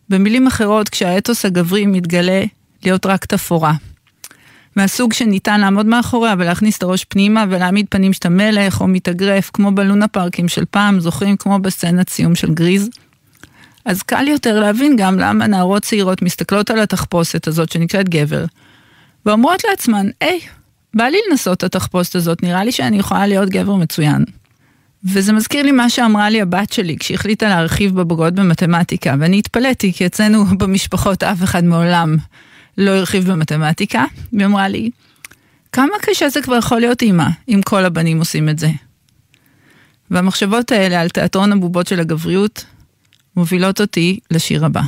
במילים 0.10 0.48
אחרות, 0.48 0.90
כשהאתוס 0.90 1.46
הגברי 1.46 1.86
מתגלה 1.86 2.44
להיות 2.84 3.06
רק 3.06 3.26
תפאורה. 3.26 3.74
מהסוג 4.76 5.14
שניתן 5.14 5.62
לעמוד 5.62 5.86
מאחוריה 5.86 6.36
ולהכניס 6.38 6.78
את 6.78 6.84
הראש 6.84 7.04
פנימה 7.04 7.46
ולהעמיד 7.50 7.86
פנים 7.90 8.14
שאתה 8.14 8.30
מלך 8.30 8.82
או 8.82 8.88
מתאגרף, 8.88 9.52
כמו 9.54 9.72
בלונה 9.72 10.08
פארקים 10.08 10.48
של 10.48 10.64
פעם, 10.66 11.00
זוכרים 11.00 11.38
כמו 11.38 11.60
בסצנת 11.60 12.10
סיום 12.10 12.36
של 12.36 12.54
גריז. 12.54 12.90
אז 13.86 14.04
קל 14.04 14.28
יותר 14.28 14.60
להבין 14.60 14.96
גם 14.96 15.20
למה 15.20 15.48
נערות 15.48 15.84
צעירות 15.84 16.22
מסתכלות 16.22 16.70
על 16.70 16.80
התחפושת 16.80 17.48
הזאת 17.48 17.72
שנקראת 17.72 18.10
גבר, 18.10 18.46
ואומרות 19.26 19.64
לעצמן, 19.64 20.08
היי, 20.22 20.40
בא 20.94 21.04
לי 21.04 21.18
לנסות 21.30 21.58
את 21.58 21.64
התחפושת 21.64 22.16
הזאת, 22.16 22.44
נראה 22.44 22.64
לי 22.64 22.72
שאני 22.72 22.98
יכולה 22.98 23.28
להיות 23.28 23.50
גבר 23.50 23.76
מצוין. 23.76 24.26
וזה 25.04 25.34
מזכיר 25.34 25.64
לי 25.64 25.72
מה 25.72 25.90
שאמרה 25.90 26.30
לי 26.30 26.42
הבת 26.42 26.74
שלי 26.74 26.98
כשהחליטה 26.98 27.50
להרחיב 27.50 27.96
בבגרות 27.96 28.34
במתמטיקה, 28.34 29.16
ואני 29.20 29.40
התפלאתי, 29.40 29.94
כי 29.94 30.06
אצלנו 30.06 30.46
במשפחות 30.46 31.24
אף 31.24 31.44
אחד 31.44 31.64
מעולם 31.64 32.18
לא 32.78 32.92
הרחיב 32.92 33.32
במתמטיקה, 33.32 34.06
והיא 34.34 34.46
אמרה 34.46 34.68
לי, 34.68 34.90
כמה 35.72 35.94
קשה 36.02 36.30
זה 36.30 36.42
כבר 36.42 36.56
יכול 36.56 36.80
להיות 36.80 37.02
אימא, 37.02 37.28
אם 37.48 37.62
כל 37.66 37.86
הבנים 37.86 38.20
עושים 38.20 38.50
את 38.50 38.60
זה. 38.60 38.70
והמחשבות 40.12 40.72
האלה 40.72 41.02
על 41.02 41.10
תיאטרון 41.10 41.52
הבובות 41.52 41.88
של 41.88 42.00
הגבריות 42.00 42.66
מובילות 43.36 43.82
אותי 43.82 44.20
לשיר 44.32 44.66
הבא. 44.66 44.82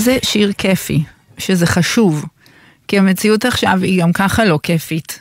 איזה 0.00 0.18
שיר 0.22 0.52
כיפי, 0.52 1.04
שזה 1.38 1.66
חשוב, 1.66 2.24
כי 2.88 2.98
המציאות 2.98 3.44
עכשיו 3.44 3.78
היא 3.82 4.02
גם 4.02 4.12
ככה 4.12 4.44
לא 4.44 4.58
כיפית. 4.62 5.20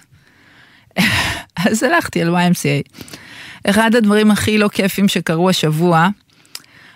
אז 1.65 1.83
הלכתי 1.83 2.21
על 2.21 2.35
YMCA. 2.35 3.03
אחד 3.69 3.95
הדברים 3.95 4.31
הכי 4.31 4.57
לא 4.57 4.67
כיפים 4.67 5.07
שקרו 5.07 5.49
השבוע, 5.49 6.07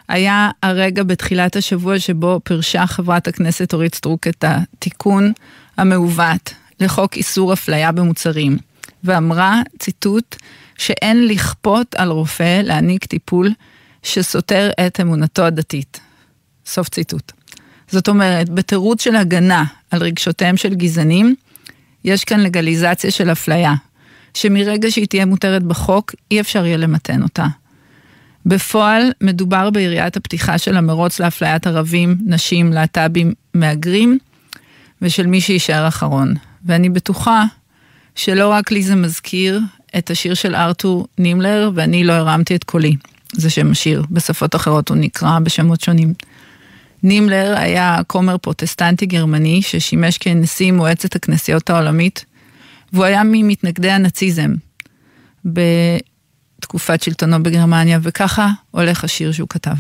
היה 0.07 0.49
הרגע 0.63 1.03
בתחילת 1.03 1.55
השבוע 1.55 1.99
שבו 1.99 2.39
פירשה 2.43 2.87
חברת 2.87 3.27
הכנסת 3.27 3.73
אורית 3.73 3.95
סטרוק 3.95 4.27
את 4.27 4.43
התיקון 4.47 5.33
המעוות 5.77 6.53
לחוק 6.79 7.15
איסור 7.15 7.53
אפליה 7.53 7.91
במוצרים, 7.91 8.57
ואמרה, 9.03 9.61
ציטוט, 9.79 10.35
שאין 10.77 11.27
לכפות 11.27 11.95
על 11.95 12.09
רופא 12.09 12.61
להעניק 12.63 13.05
טיפול 13.05 13.53
שסותר 14.03 14.71
את 14.87 14.99
אמונתו 14.99 15.45
הדתית. 15.45 15.99
סוף 16.65 16.89
ציטוט. 16.89 17.42
זאת 17.93 18.07
אומרת, 18.07 18.49
בתירוץ 18.49 19.03
של 19.03 19.15
הגנה 19.15 19.63
על 19.91 20.03
רגשותיהם 20.03 20.57
של 20.57 20.75
גזענים, 20.75 21.35
יש 22.03 22.23
כאן 22.23 22.39
לגליזציה 22.39 23.11
של 23.11 23.31
אפליה, 23.31 23.73
שמרגע 24.33 24.91
שהיא 24.91 25.07
תהיה 25.07 25.25
מותרת 25.25 25.63
בחוק, 25.63 26.15
אי 26.31 26.39
אפשר 26.39 26.65
יהיה 26.65 26.77
למתן 26.77 27.23
אותה. 27.23 27.45
בפועל 28.45 29.11
מדובר 29.21 29.69
ביריית 29.69 30.17
הפתיחה 30.17 30.57
של 30.57 30.77
המרוץ 30.77 31.19
לאפליית 31.19 31.67
ערבים, 31.67 32.17
נשים, 32.25 32.73
להט"בים, 32.73 33.33
מהגרים, 33.53 34.17
ושל 35.01 35.27
מי 35.27 35.41
שיישאר 35.41 35.87
אחרון. 35.87 36.33
ואני 36.65 36.89
בטוחה 36.89 37.45
שלא 38.15 38.47
רק 38.47 38.71
לי 38.71 38.83
זה 38.83 38.95
מזכיר 38.95 39.59
את 39.97 40.11
השיר 40.11 40.33
של 40.33 40.55
ארתור 40.55 41.07
נימלר, 41.17 41.71
ואני 41.75 42.03
לא 42.03 42.13
הרמתי 42.13 42.55
את 42.55 42.63
קולי. 42.63 42.95
זה 43.33 43.49
שם 43.49 43.71
השיר, 43.71 44.03
בשפות 44.11 44.55
אחרות 44.55 44.89
הוא 44.89 44.97
נקרא 44.97 45.39
בשמות 45.39 45.81
שונים. 45.81 46.13
נימלר 47.03 47.55
היה 47.57 47.97
כומר 48.07 48.37
פרוטסטנטי 48.37 49.05
גרמני 49.05 49.61
ששימש 49.61 50.17
כנשיא 50.17 50.71
מועצת 50.71 51.15
הכנסיות 51.15 51.69
העולמית, 51.69 52.25
והוא 52.93 53.05
היה 53.05 53.21
ממתנגדי 53.25 53.91
הנאציזם 53.91 54.53
בתקופת 55.45 57.03
שלטונו 57.03 57.43
בגרמניה, 57.43 57.99
וככה 58.01 58.49
הולך 58.71 59.03
השיר 59.03 59.31
שהוא 59.31 59.49
כתב. 59.49 59.75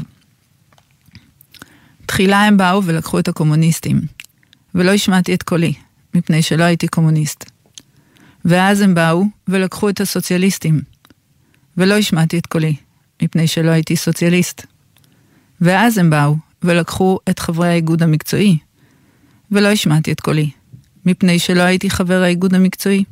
תחילה 2.05 2.43
הם 2.43 2.57
באו 2.57 2.83
ולקחו 2.83 3.19
את 3.19 3.27
הקומוניסטים, 3.27 4.01
ולא 4.75 4.91
השמעתי 4.91 5.33
את 5.33 5.43
קולי, 5.43 5.73
מפני 6.13 6.41
שלא 6.41 6.63
הייתי 6.63 6.87
קומוניסט. 6.87 7.49
ואז 8.45 8.81
הם 8.81 8.95
באו 8.95 9.25
ולקחו 9.47 9.89
את 9.89 10.01
הסוציאליסטים, 10.01 10.81
ולא 11.77 11.97
השמעתי 11.97 12.37
את 12.37 12.45
קולי, 12.45 12.75
מפני 13.21 13.47
שלא 13.47 13.71
הייתי 13.71 13.95
סוציאליסט. 13.95 14.65
ואז 15.61 15.97
הם 15.97 16.09
באו 16.09 16.35
ולקחו 16.63 17.19
את 17.29 17.39
חברי 17.39 17.67
האיגוד 17.67 18.03
המקצועי, 18.03 18.57
ולא 19.51 19.67
השמעתי 19.67 20.11
את 20.11 20.19
קולי, 20.19 20.49
מפני 21.05 21.39
שלא 21.39 21.61
הייתי 21.61 21.89
חבר 21.89 22.21
האיגוד 22.21 22.55
המקצועי. 22.55 23.03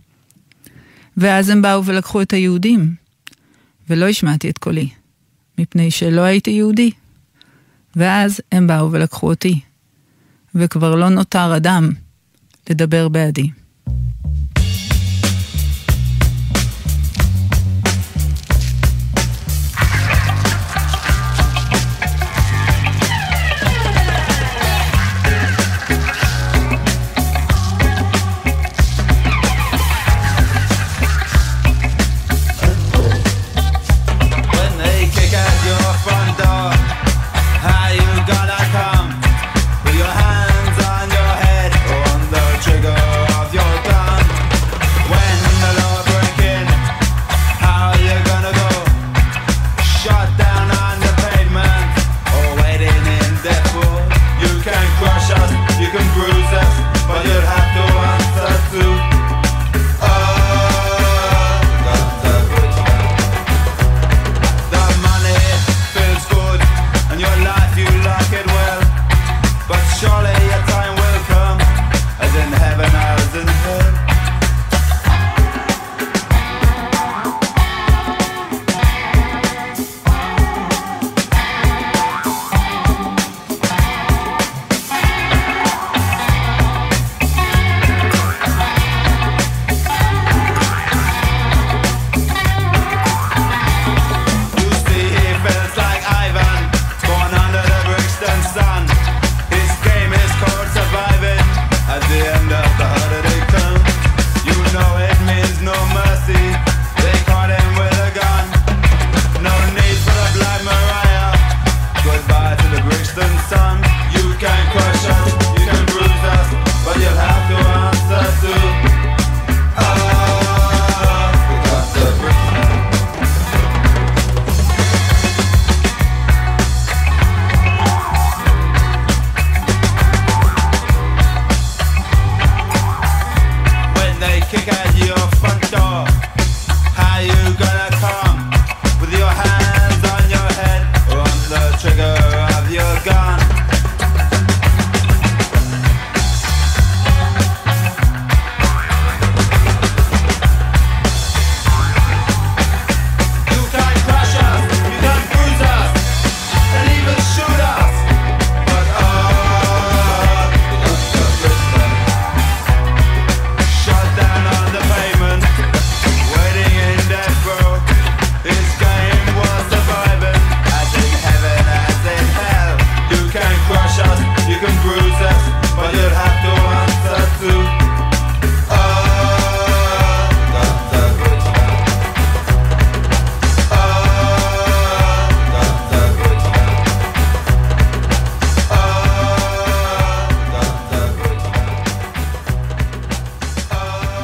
ואז 1.17 1.49
הם 1.49 1.61
באו 1.61 1.85
ולקחו 1.85 2.21
את 2.21 2.33
היהודים, 2.33 2.95
ולא 3.89 4.07
השמעתי 4.07 4.49
את 4.49 4.57
קולי, 4.57 4.89
מפני 5.57 5.91
שלא 5.91 6.21
הייתי 6.21 6.51
יהודי. 6.51 6.91
ואז 7.95 8.41
הם 8.51 8.67
באו 8.67 8.91
ולקחו 8.91 9.29
אותי, 9.29 9.59
וכבר 10.55 10.95
לא 10.95 11.09
נותר 11.09 11.55
אדם 11.55 11.91
לדבר 12.69 13.09
בעדי. 13.09 13.49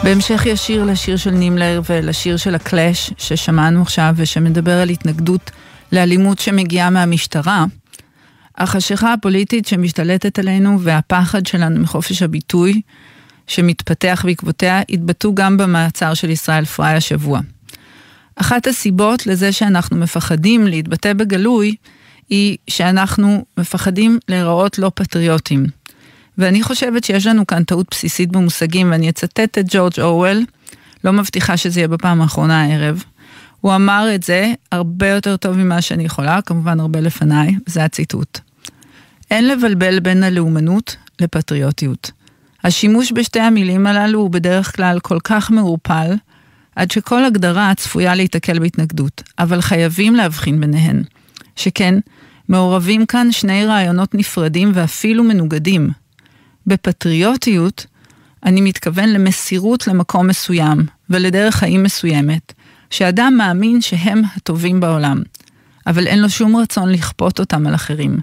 בהמשך 0.08 0.46
ישיר 0.46 0.84
לשיר 0.84 1.18
של 1.18 1.32
נימלר 1.32 1.82
ולשיר 1.90 2.38
של 2.38 2.56
הקלאש 2.56 3.14
ששמענו 3.18 3.82
עכשיו 3.82 4.14
ושמדבר 4.18 4.82
על 4.82 4.90
התנגדות 4.90 5.52
לאלימות 5.92 6.40
שמגיעה 6.40 6.90
מהמשטרה, 6.90 7.66
החשיכה 8.58 9.14
הפוליטית 9.14 9.68
שמשתלטת 9.68 10.40
עלינו 10.40 10.82
והפחד 10.82 11.46
שלנו 11.46 11.80
מחופש 11.80 12.22
הביטוי 12.22 12.82
שמתפתח 13.48 14.22
בעקבותיה 14.26 14.82
התבטאו 14.90 15.36
גם 15.36 15.58
במעצר 15.58 16.14
של 16.14 16.30
ישראל 16.30 16.66
פריי 16.66 16.96
השבוע. 16.96 17.40
אחת 18.36 18.68
הסיבות 18.68 19.28
לזה 19.28 19.52
שאנחנו 19.52 19.98
מפחדים 19.98 20.68
להתבטא 20.68 21.14
בגלוי 21.14 21.76
היא 22.30 22.58
שאנחנו 22.70 23.46
מפחדים 23.58 24.20
להיראות 24.28 24.80
לא 24.80 24.92
פטריוטים. 24.96 25.66
ואני 26.38 26.64
חושבת 26.64 27.04
שיש 27.04 27.28
לנו 27.28 27.48
כאן 27.48 27.64
טעות 27.64 27.88
בסיסית 27.92 28.32
במושגים, 28.32 28.92
ואני 28.92 29.10
אצטט 29.10 29.58
את 29.58 29.66
ג'ורג' 29.70 30.00
אורוול, 30.00 30.46
לא 31.04 31.14
מבטיחה 31.14 31.58
שזה 31.58 31.80
יהיה 31.80 31.88
בפעם 31.88 32.22
האחרונה 32.22 32.64
הערב. 32.64 33.04
הוא 33.62 33.76
אמר 33.76 34.16
את 34.16 34.24
זה 34.24 34.54
הרבה 34.72 35.08
יותר 35.08 35.38
טוב 35.38 35.58
ממה 35.58 35.82
שאני 35.82 36.04
יכולה, 36.04 36.42
כמובן 36.42 36.80
הרבה 36.80 37.00
לפניי, 37.00 37.56
זה 37.66 37.84
הציטוט. 37.84 38.40
אין 39.32 39.48
לבלבל 39.48 40.00
בין 40.00 40.24
הלאומנות 40.24 40.96
לפטריוטיות. 41.22 42.12
השימוש 42.64 43.12
בשתי 43.12 43.40
המילים 43.40 43.88
הללו 43.88 44.20
הוא 44.20 44.30
בדרך 44.30 44.76
כלל 44.76 45.00
כל 45.00 45.18
כך 45.24 45.52
מעורפל, 45.52 46.16
עד 46.76 46.92
שכל 46.92 47.26
הגדרה 47.26 47.74
צפויה 47.78 48.16
להיתקל 48.16 48.60
בהתנגדות, 48.60 49.24
אבל 49.40 49.62
חייבים 49.62 50.16
להבחין 50.16 50.62
ביניהן. 50.62 51.04
שכן, 51.56 52.00
מעורבים 52.50 53.06
כאן 53.06 53.32
שני 53.32 53.66
רעיונות 53.66 54.16
נפרדים 54.16 54.72
ואפילו 54.74 55.24
מנוגדים. 55.24 55.90
בפטריוטיות, 56.68 57.86
אני 58.44 58.62
מתכוון 58.62 59.10
למסירות 59.10 59.88
למקום 59.88 60.28
מסוים 60.28 60.86
ולדרך 61.10 61.56
חיים 61.56 61.84
מסוימת, 61.84 62.54
שאדם 62.90 63.34
מאמין 63.38 63.82
שהם 63.82 64.22
הטובים 64.36 64.80
בעולם, 64.80 65.22
אבל 65.88 66.08
אין 66.08 66.20
לו 66.20 66.30
שום 66.30 66.56
רצון 66.56 66.90
לכפות 66.90 67.40
אותם 67.40 67.68
על 67.68 67.76
אחרים. 67.76 68.20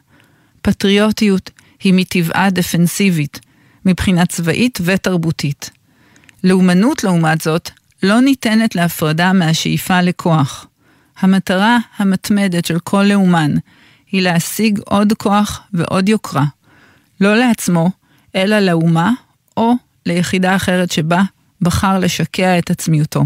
פטריוטיות 0.62 1.50
היא 1.80 1.94
מטבעה 1.94 2.50
דפנסיבית, 2.50 3.40
מבחינה 3.84 4.26
צבאית 4.26 4.78
ותרבותית. 4.84 5.70
לאומנות, 6.44 7.04
לעומת 7.04 7.40
זאת, 7.40 7.70
לא 8.02 8.20
ניתנת 8.20 8.74
להפרדה 8.74 9.32
מהשאיפה 9.32 10.00
לכוח. 10.00 10.66
המטרה 11.20 11.78
המתמדת 11.96 12.64
של 12.64 12.78
כל 12.78 13.02
לאומן 13.02 13.54
היא 14.12 14.22
להשיג 14.22 14.78
עוד 14.84 15.12
כוח 15.12 15.60
ועוד 15.72 16.08
יוקרה, 16.08 16.44
לא 17.20 17.36
לעצמו, 17.36 17.90
אלא 18.36 18.58
לאומה 18.58 19.12
או 19.56 19.72
ליחידה 20.06 20.56
אחרת 20.56 20.90
שבה 20.92 21.22
בחר 21.60 21.98
לשקע 21.98 22.58
את 22.58 22.70
עצמיותו. 22.70 23.24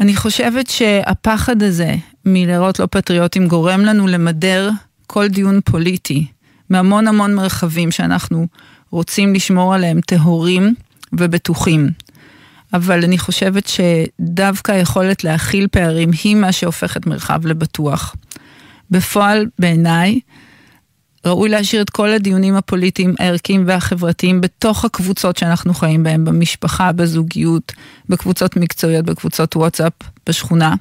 אני 0.00 0.16
חושבת 0.16 0.66
שהפחד 0.66 1.62
הזה 1.62 1.94
מלראות 2.24 2.78
לא 2.78 2.86
פטריוטים 2.90 3.48
גורם 3.48 3.80
לנו 3.80 4.06
למדר 4.06 4.70
כל 5.06 5.28
דיון 5.28 5.60
פוליטי 5.64 6.26
מהמון 6.70 7.08
המון 7.08 7.34
מרחבים 7.34 7.90
שאנחנו 7.90 8.46
רוצים 8.90 9.34
לשמור 9.34 9.74
עליהם 9.74 10.00
טהורים 10.00 10.74
ובטוחים. 11.12 11.90
אבל 12.72 13.04
אני 13.04 13.18
חושבת 13.18 13.66
שדווקא 13.66 14.72
היכולת 14.72 15.24
להכיל 15.24 15.68
פערים 15.70 16.10
היא 16.24 16.36
מה 16.36 16.52
שהופך 16.52 16.96
את 16.96 17.06
מרחב 17.06 17.46
לבטוח. 17.46 18.14
בפועל, 18.90 19.46
בעיניי, 19.58 20.20
ראוי 21.26 21.48
להשאיר 21.48 21.82
את 21.82 21.90
כל 21.90 22.10
הדיונים 22.10 22.54
הפוליטיים, 22.54 23.14
הערכיים 23.18 23.64
והחברתיים 23.66 24.40
בתוך 24.40 24.84
הקבוצות 24.84 25.36
שאנחנו 25.36 25.74
חיים 25.74 26.02
בהן, 26.02 26.24
במשפחה, 26.24 26.92
בזוגיות, 26.92 27.72
בקבוצות 28.08 28.56
מקצועיות, 28.56 29.04
בקבוצות 29.04 29.56
וואטסאפ, 29.56 29.92
בשכונה, 30.28 30.74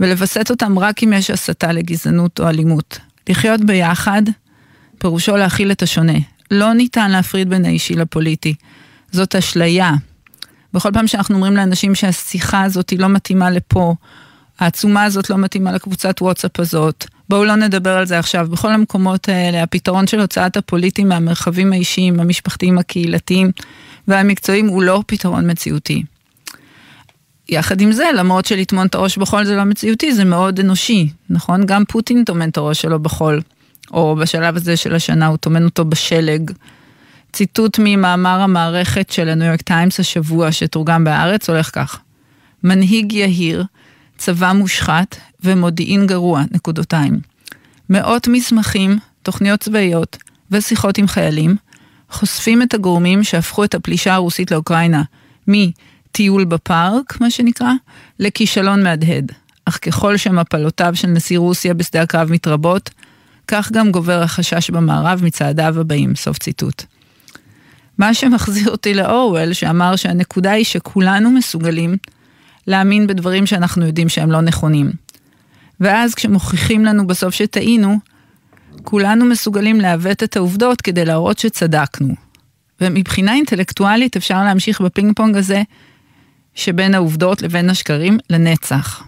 ולווסת 0.00 0.50
אותם 0.50 0.78
רק 0.78 1.02
אם 1.02 1.12
יש 1.12 1.30
הסתה 1.30 1.72
לגזענות 1.72 2.40
או 2.40 2.48
אלימות. 2.48 2.98
לחיות 3.28 3.60
ביחד, 3.60 4.22
פירושו 4.98 5.36
להכיל 5.36 5.72
את 5.72 5.82
השונה. 5.82 6.18
לא 6.50 6.72
ניתן 6.72 7.10
להפריד 7.10 7.50
בין 7.50 7.64
האישי 7.64 7.94
לפוליטי. 7.94 8.54
זאת 9.12 9.34
אשליה. 9.34 9.92
בכל 10.72 10.92
פעם 10.92 11.06
שאנחנו 11.06 11.34
אומרים 11.34 11.56
לאנשים 11.56 11.94
שהשיחה 11.94 12.62
הזאת 12.62 12.90
היא 12.90 12.98
לא 12.98 13.08
מתאימה 13.08 13.50
לפה, 13.50 13.94
העצומה 14.58 15.04
הזאת 15.04 15.30
לא 15.30 15.38
מתאימה 15.38 15.72
לקבוצת 15.72 16.22
וואטסאפ 16.22 16.60
הזאת, 16.60 17.06
בואו 17.28 17.44
לא 17.44 17.56
נדבר 17.56 17.96
על 17.96 18.06
זה 18.06 18.18
עכשיו. 18.18 18.48
בכל 18.50 18.72
המקומות 18.72 19.28
האלה, 19.28 19.62
הפתרון 19.62 20.06
של 20.06 20.20
הוצאת 20.20 20.56
הפוליטים 20.56 21.08
מהמרחבים 21.08 21.72
האישיים, 21.72 22.20
המשפחתיים, 22.20 22.78
הקהילתיים 22.78 23.50
והמקצועיים 24.08 24.66
הוא 24.66 24.82
לא 24.82 25.02
פתרון 25.06 25.50
מציאותי. 25.50 26.02
יחד 27.48 27.80
עם 27.80 27.92
זה, 27.92 28.04
למרות 28.16 28.46
שלטמון 28.46 28.86
את 28.86 28.94
הראש 28.94 29.18
בחול 29.18 29.44
זה 29.44 29.56
לא 29.56 29.64
מציאותי, 29.64 30.12
זה 30.12 30.24
מאוד 30.24 30.60
אנושי, 30.60 31.08
נכון? 31.30 31.66
גם 31.66 31.84
פוטין 31.88 32.24
טומן 32.24 32.48
את 32.48 32.56
הראש 32.56 32.82
שלו 32.82 32.98
בחול, 32.98 33.40
או 33.92 34.16
בשלב 34.16 34.56
הזה 34.56 34.76
של 34.76 34.94
השנה 34.94 35.26
הוא 35.26 35.36
טומן 35.36 35.64
אותו 35.64 35.84
בשלג. 35.84 36.50
ציטוט 37.32 37.78
ממאמר 37.78 38.40
המערכת 38.40 39.10
של 39.10 39.28
הניו 39.28 39.46
יורק 39.46 39.62
טיימס 39.62 40.00
השבוע 40.00 40.52
שתורגם 40.52 41.04
בארץ 41.04 41.50
הולך 41.50 41.70
כך: 41.72 41.98
מנהיג 42.62 43.12
יהיר, 43.12 43.64
צבא 44.22 44.52
מושחת 44.52 45.16
ומודיעין 45.44 46.06
גרוע, 46.06 46.42
נקודותיים. 46.50 47.20
מאות 47.90 48.28
מסמכים, 48.28 48.98
תוכניות 49.22 49.60
צבאיות 49.60 50.16
ושיחות 50.50 50.98
עם 50.98 51.08
חיילים 51.08 51.56
חושפים 52.10 52.62
את 52.62 52.74
הגורמים 52.74 53.24
שהפכו 53.24 53.64
את 53.64 53.74
הפלישה 53.74 54.14
הרוסית 54.14 54.50
לאוקראינה 54.50 55.02
מטיול 55.48 56.44
בפארק, 56.44 57.20
מה 57.20 57.30
שנקרא, 57.30 57.72
לכישלון 58.18 58.82
מהדהד. 58.82 59.32
אך 59.64 59.78
ככל 59.82 60.16
שמפלותיו 60.16 60.92
של 60.94 61.08
נשיא 61.08 61.38
רוסיה 61.38 61.74
בשדה 61.74 62.02
הקרב 62.02 62.32
מתרבות, 62.32 62.90
כך 63.48 63.72
גם 63.72 63.90
גובר 63.90 64.22
החשש 64.22 64.70
במערב 64.70 65.20
מצעדיו 65.24 65.80
הבאים. 65.80 66.14
סוף 66.14 66.38
ציטוט. 66.38 66.82
מה 67.98 68.14
שמחזיר 68.14 68.70
אותי 68.70 68.94
לאורוול, 68.94 69.52
שאמר 69.52 69.96
שהנקודה 69.96 70.50
היא 70.50 70.64
שכולנו 70.64 71.30
מסוגלים 71.30 71.96
להאמין 72.66 73.06
בדברים 73.06 73.46
שאנחנו 73.46 73.86
יודעים 73.86 74.08
שהם 74.08 74.30
לא 74.30 74.40
נכונים. 74.40 74.92
ואז 75.80 76.14
כשמוכיחים 76.14 76.84
לנו 76.84 77.06
בסוף 77.06 77.34
שטעינו, 77.34 77.98
כולנו 78.84 79.24
מסוגלים 79.24 79.80
לעוות 79.80 80.22
את 80.22 80.36
העובדות 80.36 80.80
כדי 80.80 81.04
להראות 81.04 81.38
שצדקנו. 81.38 82.14
ומבחינה 82.80 83.34
אינטלקטואלית 83.34 84.16
אפשר 84.16 84.44
להמשיך 84.44 84.80
בפינג 84.80 85.16
פונג 85.16 85.36
הזה 85.36 85.62
שבין 86.54 86.94
העובדות 86.94 87.42
לבין 87.42 87.70
השקרים 87.70 88.18
לנצח. 88.30 89.02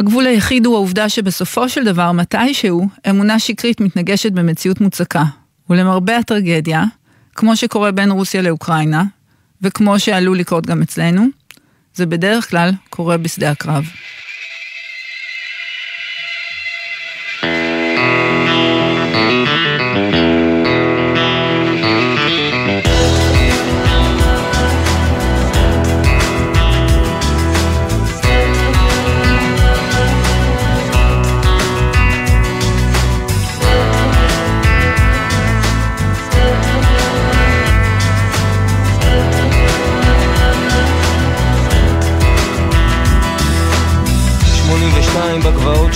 הגבול 0.00 0.26
היחיד 0.26 0.66
הוא 0.66 0.74
העובדה 0.74 1.08
שבסופו 1.08 1.68
של 1.68 1.84
דבר, 1.84 2.12
מתישהו, 2.12 2.88
אמונה 3.10 3.38
שקרית 3.38 3.80
מתנגשת 3.80 4.32
במציאות 4.32 4.80
מוצקה. 4.80 5.24
ולמרבה 5.70 6.16
הטרגדיה, 6.16 6.84
כמו 7.34 7.56
שקורה 7.56 7.92
בין 7.92 8.10
רוסיה 8.10 8.42
לאוקראינה, 8.42 9.04
וכמו 9.62 9.98
שעלול 9.98 10.38
לקרות 10.38 10.66
גם 10.66 10.82
אצלנו, 10.82 11.26
זה 11.96 12.06
בדרך 12.06 12.50
כלל 12.50 12.70
קורה 12.90 13.16
בשדה 13.16 13.50
הקרב. 13.50 13.84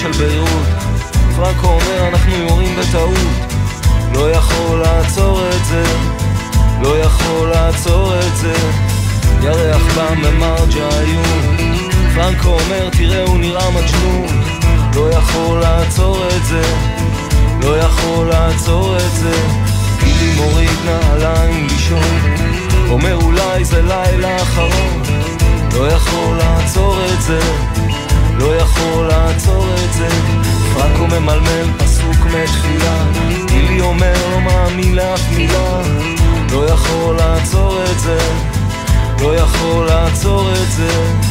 של 0.01 0.13
ביירות 0.13 0.67
פרנקו 1.37 1.67
אומר 1.67 2.09
אנחנו 2.09 2.33
יורים 2.33 2.77
בטעות. 2.77 3.19
לא 4.15 4.31
יכול 4.31 4.79
לעצור 4.79 5.41
את 5.49 5.65
זה. 5.65 5.85
לא 6.83 6.99
יכול 6.99 7.49
לעצור 7.49 8.19
את 8.19 8.37
זה. 8.37 8.55
ירח 9.43 9.83
בא 9.97 10.15
ממרג'ה 10.15 10.89
עיון 11.01 11.57
פרנקו 12.15 12.49
אומר 12.49 12.89
תראה 12.91 13.23
הוא 13.23 13.39
נראה 13.39 13.71
מג'נון. 13.71 14.43
לא 14.95 15.11
יכול 15.11 15.61
לעצור 15.61 16.27
את 16.37 16.45
זה. 16.45 16.63
לא 17.63 17.79
יכול 17.79 18.29
לעצור 18.29 18.97
את 18.97 19.13
זה. 19.15 19.35
גילי 20.05 20.33
מוריד 20.37 20.79
נעליים 20.85 21.67
לישון. 21.67 22.21
אומר 22.91 23.15
אולי 23.15 23.65
זה 23.65 23.83
לילה 23.83 24.37
אחרון. 24.37 25.03
לא 25.73 25.89
יכול 25.89 26.37
לעצור 26.37 26.97
את 27.15 27.23
זה 27.23 27.41
לא 28.41 28.57
יכול 28.57 29.07
לעצור 29.07 29.67
את 29.75 29.93
זה. 29.93 30.09
פרנקו 30.75 31.07
ממלמל 31.07 31.79
פסוק 31.79 32.17
מתחילה. 32.27 33.05
גילי 33.47 33.81
אומר 33.81 34.15
לא 34.31 34.41
מאמין 34.41 34.95
לאף 34.95 35.21
מילה. 35.37 35.83
לא 36.53 36.67
יכול 36.67 37.17
לעצור 37.17 37.83
את 37.85 38.01
זה. 38.01 38.19
לא 39.21 39.37
יכול 39.37 39.87
לעצור 39.87 40.53
את 40.53 40.73
זה 40.73 41.30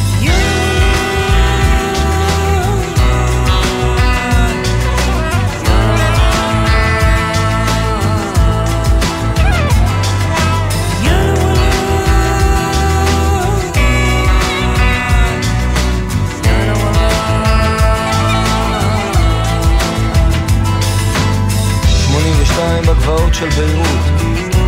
בגבעות 23.10 23.34
של 23.34 23.48
ביירות. 23.48 24.20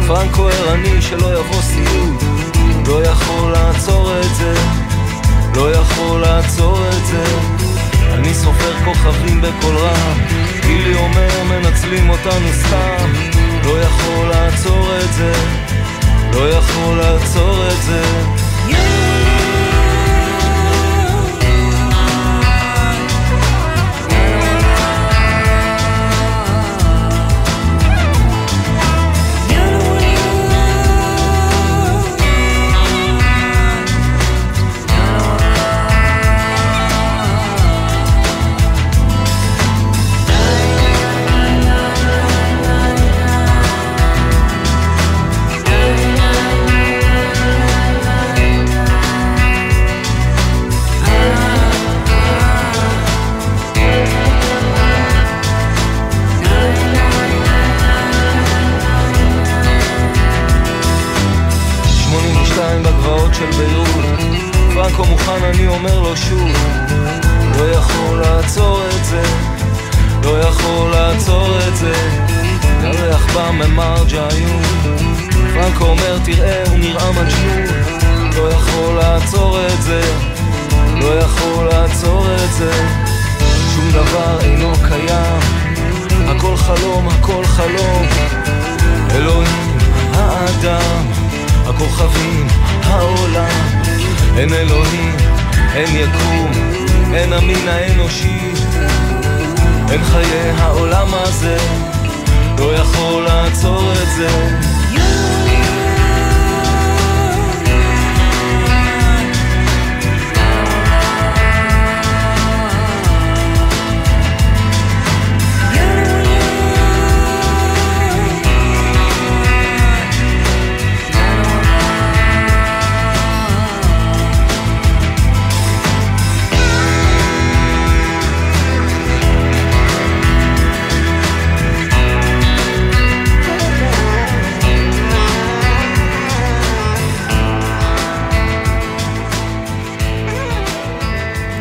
פרנקו 0.07 0.49
ערני 0.49 1.03
שלא 1.03 1.39
יבוא 1.39 1.63
סיוט 1.63 2.23
לא 2.87 3.03
יכול 3.03 3.53
לעצור 3.53 4.13
את 4.21 4.35
זה. 4.35 4.55
לא 5.55 5.73
יכול 5.73 6.21
לעצור 6.21 6.79
את 6.89 7.07
זה. 7.07 7.25
אני 8.15 8.35
סופר 8.35 8.73
כוכבים 8.85 9.41
בקול 9.43 9.77
רם. 9.77 10.19
גילי 10.61 10.95
אומר 10.95 11.45
מנצלים 11.45 12.11
אותנו 12.11 12.49
סתם. 12.53 13.13
לא 13.65 13.79
יכול 13.79 14.29
לעצור 14.29 14.89
את 15.05 15.13
זה. 15.13 15.33
לא 16.33 16.51
יכול 16.51 16.97
לעצור 16.97 17.67
את 17.69 17.83
זה 17.83 18.03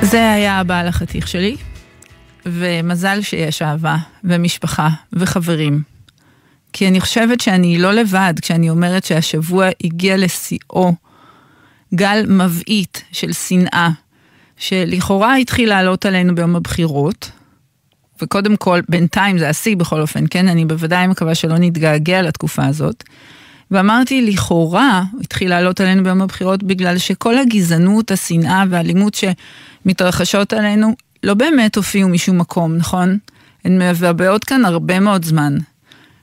זה 0.01 0.31
היה 0.31 0.59
הבעל 0.59 0.87
החתיך 0.87 1.27
שלי, 1.27 1.55
ומזל 2.45 3.21
שיש 3.21 3.61
אהבה, 3.61 3.97
ומשפחה, 4.23 4.89
וחברים. 5.13 5.81
כי 6.73 6.87
אני 6.87 7.01
חושבת 7.01 7.41
שאני 7.41 7.77
לא 7.77 7.93
לבד 7.93 8.33
כשאני 8.41 8.69
אומרת 8.69 9.03
שהשבוע 9.03 9.67
הגיע 9.83 10.17
לשיאו 10.17 10.93
גל 11.95 12.25
מבעית 12.27 13.03
של 13.11 13.33
שנאה, 13.33 13.89
שלכאורה 14.57 15.35
התחיל 15.35 15.69
לעלות 15.69 16.05
עלינו 16.05 16.35
ביום 16.35 16.55
הבחירות, 16.55 17.31
וקודם 18.21 18.55
כל, 18.55 18.79
בינתיים 18.89 19.37
זה 19.37 19.49
השיא 19.49 19.75
בכל 19.75 20.01
אופן, 20.01 20.23
כן? 20.29 20.47
אני 20.47 20.65
בוודאי 20.65 21.07
מקווה 21.07 21.35
שלא 21.35 21.57
נתגעגע 21.57 22.21
לתקופה 22.21 22.65
הזאת. 22.65 23.03
ואמרתי, 23.71 24.21
לכאורה, 24.21 25.03
התחיל 25.21 25.49
לעלות 25.49 25.79
עלינו 25.79 26.03
ביום 26.03 26.21
הבחירות 26.21 26.63
בגלל 26.63 26.97
שכל 26.97 27.37
הגזענות, 27.37 28.11
השנאה 28.11 28.63
והאלימות 28.69 29.13
שמתרחשות 29.13 30.53
עלינו 30.53 30.95
לא 31.23 31.33
באמת 31.33 31.75
הופיעו 31.75 32.09
משום 32.09 32.37
מקום, 32.37 32.75
נכון? 32.75 33.17
הן 33.65 33.81
מבעבעות 33.81 34.43
כאן 34.43 34.65
הרבה 34.65 34.99
מאוד 34.99 35.25
זמן. 35.25 35.57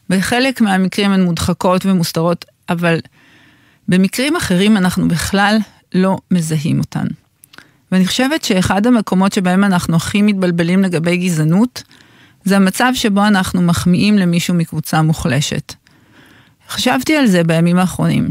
בחלק 0.09 0.61
מהמקרים 0.61 1.11
הן 1.11 1.23
מודחקות 1.23 1.87
ומוסתרות, 1.87 2.45
אבל 2.69 2.99
במקרים 3.89 4.37
אחרים 4.37 4.77
אנחנו 4.77 5.09
בכלל 5.09 5.59
לא 5.95 6.19
מזהים 6.31 6.79
אותן. 6.79 7.07
ואני 7.93 8.07
חושבת 8.07 8.45
שאחד 8.45 8.87
המקומות 8.87 9.33
שבהם 9.33 9.65
אנחנו 9.65 9.97
הכי 9.97 10.23
מתבלבלים 10.23 10.83
לגבי 10.83 11.17
גזענות, 11.17 11.83
זה 12.45 12.57
המצב 12.57 12.93
שבו 12.95 13.27
אנחנו 13.27 13.63
מחמיאים 13.63 14.19
למישהו 14.19 14.55
מקבוצה 14.55 15.03
מוחלשת. 15.03 15.75
חשבתי 16.69 17.17
על 17.17 17.27
זה 17.27 17.45
בימים 17.45 17.79
האחרונים. 17.79 18.31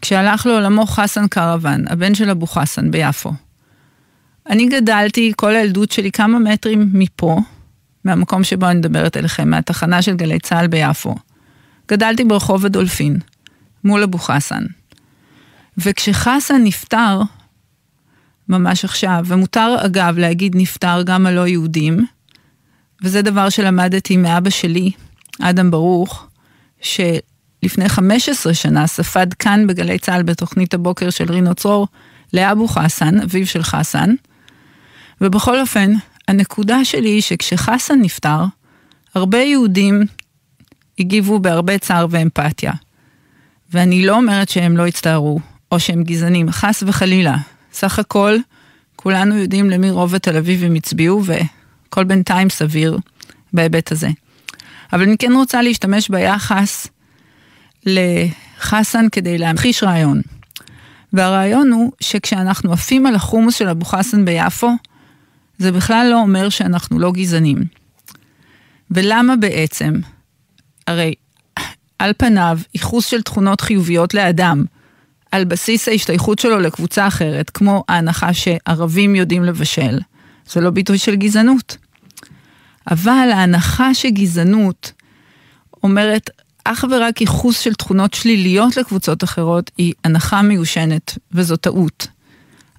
כשהלך 0.00 0.46
לעולמו 0.46 0.86
חסן 0.86 1.28
קרוון, 1.28 1.84
הבן 1.88 2.14
של 2.14 2.30
אבו 2.30 2.46
חסן 2.46 2.90
ביפו. 2.90 3.32
אני 4.50 4.66
גדלתי 4.66 5.32
כל 5.36 5.54
הילדות 5.56 5.90
שלי 5.90 6.12
כמה 6.12 6.38
מטרים 6.38 6.90
מפה, 6.92 7.40
מהמקום 8.04 8.44
שבו 8.44 8.66
אני 8.66 8.78
מדברת 8.78 9.16
אליכם, 9.16 9.50
מהתחנה 9.50 10.02
של 10.02 10.16
גלי 10.16 10.38
צה"ל 10.38 10.66
ביפו. 10.66 11.14
גדלתי 11.88 12.24
ברחוב 12.24 12.66
הדולפין, 12.66 13.18
מול 13.84 14.02
אבו 14.02 14.18
חסן. 14.18 14.64
וכשחסן 15.78 16.64
נפטר, 16.64 17.20
ממש 18.48 18.84
עכשיו, 18.84 19.24
ומותר 19.26 19.76
אגב 19.86 20.18
להגיד 20.18 20.56
נפטר 20.56 21.02
גם 21.02 21.26
הלא 21.26 21.46
יהודים, 21.46 22.06
וזה 23.02 23.22
דבר 23.22 23.48
שלמדתי 23.48 24.16
מאבא 24.16 24.50
שלי, 24.50 24.90
אדם 25.40 25.70
ברוך, 25.70 26.26
שלפני 27.62 27.88
15 27.88 28.54
שנה 28.54 28.86
ספד 28.86 29.34
כאן 29.34 29.66
בגלי 29.66 29.98
צה"ל 29.98 30.22
בתוכנית 30.22 30.74
הבוקר 30.74 31.10
של 31.10 31.32
רינו 31.32 31.54
צרור 31.54 31.88
לאבו 32.32 32.68
חסן, 32.68 33.20
אביו 33.20 33.46
של 33.46 33.62
חסן, 33.62 34.14
ובכל 35.20 35.60
אופן, 35.60 35.92
הנקודה 36.28 36.84
שלי 36.84 37.08
היא 37.08 37.22
שכשחסן 37.22 37.98
נפטר, 38.00 38.44
הרבה 39.14 39.38
יהודים 39.38 40.02
הגיבו 40.98 41.38
בהרבה 41.38 41.78
צער 41.78 42.06
ואמפתיה. 42.10 42.72
ואני 43.72 44.06
לא 44.06 44.16
אומרת 44.16 44.48
שהם 44.48 44.76
לא 44.76 44.86
הצטערו, 44.86 45.40
או 45.72 45.80
שהם 45.80 46.02
גזענים, 46.02 46.50
חס 46.50 46.82
וחלילה. 46.86 47.36
סך 47.72 47.98
הכל, 47.98 48.36
כולנו 48.96 49.36
יודעים 49.36 49.70
למי 49.70 49.90
רוב 49.90 50.14
התל 50.14 50.36
אביב 50.36 50.64
הם 50.64 50.74
הצביעו, 50.74 51.22
וכל 51.24 52.04
בינתיים 52.04 52.50
סביר 52.50 52.98
בהיבט 53.52 53.92
הזה. 53.92 54.08
אבל 54.92 55.02
אני 55.02 55.16
כן 55.18 55.32
רוצה 55.32 55.62
להשתמש 55.62 56.08
ביחס 56.08 56.88
לחסן 57.86 59.06
כדי 59.12 59.38
להמחיש 59.38 59.82
רעיון. 59.82 60.20
והרעיון 61.12 61.72
הוא 61.72 61.92
שכשאנחנו 62.00 62.72
עפים 62.72 63.06
על 63.06 63.14
החומוס 63.14 63.54
של 63.54 63.68
אבו 63.68 63.84
חסן 63.84 64.24
ביפו, 64.24 64.70
זה 65.58 65.72
בכלל 65.72 66.06
לא 66.10 66.20
אומר 66.20 66.48
שאנחנו 66.48 66.98
לא 66.98 67.12
גזענים. 67.12 67.64
ולמה 68.90 69.36
בעצם? 69.36 69.94
הרי 70.86 71.14
על 71.98 72.12
פניו, 72.18 72.58
ייחוס 72.74 73.06
של 73.06 73.22
תכונות 73.22 73.60
חיוביות 73.60 74.14
לאדם, 74.14 74.64
על 75.30 75.44
בסיס 75.44 75.88
ההשתייכות 75.88 76.38
שלו 76.38 76.60
לקבוצה 76.60 77.06
אחרת, 77.06 77.50
כמו 77.50 77.84
ההנחה 77.88 78.34
שערבים 78.34 79.14
יודעים 79.14 79.44
לבשל, 79.44 79.98
זה 80.46 80.60
לא 80.60 80.70
ביטוי 80.70 80.98
של 80.98 81.16
גזענות. 81.16 81.76
אבל 82.90 83.28
ההנחה 83.34 83.94
שגזענות 83.94 84.92
אומרת 85.82 86.30
אך 86.64 86.84
ורק 86.90 87.20
ייחוס 87.20 87.60
של 87.60 87.74
תכונות 87.74 88.14
שליליות 88.14 88.76
לקבוצות 88.76 89.24
אחרות, 89.24 89.70
היא 89.78 89.92
הנחה 90.04 90.42
מיושנת, 90.42 91.18
וזו 91.32 91.56
טעות. 91.56 92.06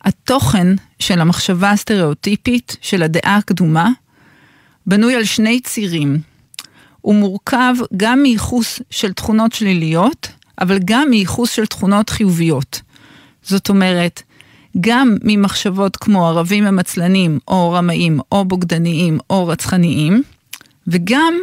התוכן 0.01 0.67
של 0.99 1.21
המחשבה 1.21 1.71
הסטריאוטיפית 1.71 2.77
של 2.81 3.03
הדעה 3.03 3.35
הקדומה 3.35 3.89
בנוי 4.87 5.15
על 5.15 5.23
שני 5.23 5.59
צירים. 5.59 6.21
הוא 7.01 7.15
מורכב 7.15 7.73
גם 7.97 8.23
מייחוס 8.23 8.79
של 8.89 9.13
תכונות 9.13 9.53
שליליות, 9.53 10.27
אבל 10.61 10.79
גם 10.85 11.09
מייחוס 11.09 11.51
של 11.51 11.65
תכונות 11.65 12.09
חיוביות. 12.09 12.81
זאת 13.43 13.69
אומרת, 13.69 14.21
גם 14.79 15.17
ממחשבות 15.23 15.97
כמו 15.97 16.27
ערבים 16.27 16.65
הם 16.65 16.79
עצלנים, 16.79 17.39
או 17.47 17.71
רמאים, 17.71 18.19
או 18.31 18.45
בוגדניים, 18.45 19.19
או 19.29 19.47
רצחניים, 19.47 20.23
וגם 20.87 21.33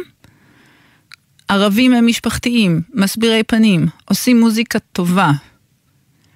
ערבים 1.51 1.93
הם 1.93 2.07
משפחתיים, 2.07 2.81
מסבירי 2.93 3.43
פנים, 3.43 3.87
עושים 4.05 4.39
מוזיקה 4.39 4.79
טובה. 4.79 5.31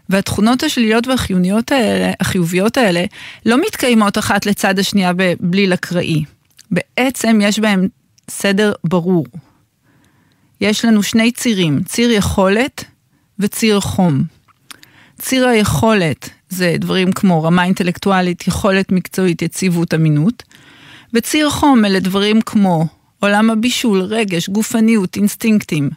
והתכונות 0.10 0.64
השליליות 0.64 1.08
והחיוניות 1.08 1.72
האלה, 1.72 2.12
החיוביות 2.20 2.78
האלה, 2.78 3.06
לא 3.46 3.62
מתקיימות 3.62 4.18
אחת 4.18 4.46
לצד 4.46 4.80
השנייה 4.80 5.12
בבליל 5.16 5.74
אקראי. 5.74 6.24
בעצם 6.72 7.40
יש 7.44 7.60
בהם 7.60 7.88
סדר 8.30 8.74
ברור. 8.84 9.26
יש 10.62 10.86
לנו 10.86 11.04
שני 11.04 11.32
צירים, 11.32 11.84
ציר 11.84 12.12
יכולת 12.12 12.84
וציר 13.40 13.80
חום. 13.80 14.24
ציר 15.22 15.48
היכולת 15.48 16.30
זה 16.50 16.76
דברים 16.80 17.12
כמו 17.12 17.44
רמה 17.44 17.64
אינטלקטואלית, 17.64 18.48
יכולת 18.48 18.92
מקצועית, 18.92 19.42
יציבות, 19.42 19.94
אמינות. 19.94 20.44
וציר 21.14 21.50
חום 21.50 21.86
אלה 21.86 22.00
דברים 22.00 22.42
כמו 22.42 22.88
עולם 23.20 23.50
הבישול, 23.50 24.02
רגש, 24.02 24.50
גופניות, 24.50 25.16
אינסטינקטים. 25.16 25.90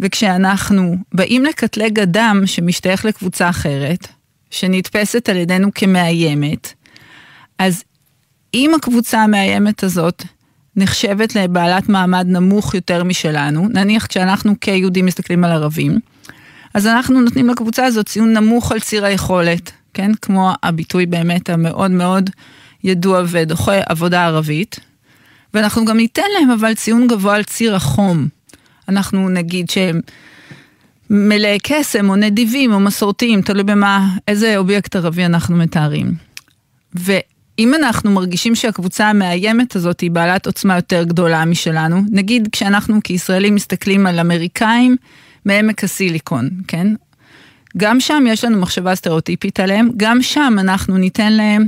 וכשאנחנו 0.00 0.96
באים 1.12 1.44
לקטלג 1.44 2.00
אדם 2.00 2.42
שמשתייך 2.46 3.04
לקבוצה 3.04 3.50
אחרת, 3.50 4.06
שנתפסת 4.50 5.28
על 5.28 5.36
ידינו 5.36 5.68
כמאיימת, 5.74 6.74
אז 7.58 7.82
אם 8.54 8.74
הקבוצה 8.74 9.22
המאיימת 9.22 9.82
הזאת 9.82 10.22
נחשבת 10.76 11.34
לבעלת 11.34 11.88
מעמד 11.88 12.26
נמוך 12.26 12.74
יותר 12.74 13.04
משלנו, 13.04 13.68
נניח 13.68 14.06
כשאנחנו 14.06 14.54
כיהודים 14.60 15.06
מסתכלים 15.06 15.44
על 15.44 15.50
ערבים, 15.50 15.98
אז 16.74 16.86
אנחנו 16.86 17.20
נותנים 17.20 17.48
לקבוצה 17.48 17.84
הזאת 17.84 18.06
ציון 18.06 18.32
נמוך 18.32 18.72
על 18.72 18.80
ציר 18.80 19.04
היכולת, 19.04 19.72
כן? 19.94 20.14
כמו 20.22 20.52
הביטוי 20.62 21.06
באמת 21.06 21.50
המאוד 21.50 21.90
מאוד 21.90 22.30
ידוע 22.84 23.22
ודוחה 23.26 23.72
עבודה 23.86 24.26
ערבית. 24.26 24.80
ואנחנו 25.54 25.84
גם 25.84 25.96
ניתן 25.96 26.22
להם 26.38 26.50
אבל 26.50 26.74
ציון 26.74 27.06
גבוה 27.06 27.34
על 27.36 27.44
ציר 27.44 27.74
החום. 27.74 28.28
אנחנו 28.88 29.28
נגיד 29.28 29.70
שהם 29.70 30.00
מלאי 31.10 31.58
קסם 31.62 32.10
או 32.10 32.16
נדיבים 32.16 32.72
או 32.72 32.80
מסורתיים, 32.80 33.42
תלוי 33.42 33.62
במה, 33.62 34.08
איזה 34.28 34.56
אובייקט 34.56 34.96
ערבי 34.96 35.24
אנחנו 35.24 35.56
מתארים. 35.56 36.14
ואם 36.94 37.74
אנחנו 37.74 38.10
מרגישים 38.10 38.54
שהקבוצה 38.54 39.08
המאיימת 39.10 39.76
הזאת 39.76 40.00
היא 40.00 40.10
בעלת 40.10 40.46
עוצמה 40.46 40.76
יותר 40.76 41.04
גדולה 41.04 41.44
משלנו, 41.44 42.02
נגיד 42.10 42.48
כשאנחנו 42.52 43.00
כישראלים 43.04 43.54
מסתכלים 43.54 44.06
על 44.06 44.20
אמריקאים 44.20 44.96
מעמק 45.44 45.84
הסיליקון, 45.84 46.50
כן? 46.68 46.86
גם 47.76 48.00
שם 48.00 48.24
יש 48.28 48.44
לנו 48.44 48.60
מחשבה 48.60 48.94
סטריאוטיפית 48.94 49.60
עליהם, 49.60 49.90
גם 49.96 50.22
שם 50.22 50.56
אנחנו 50.58 50.96
ניתן 50.96 51.32
להם 51.32 51.66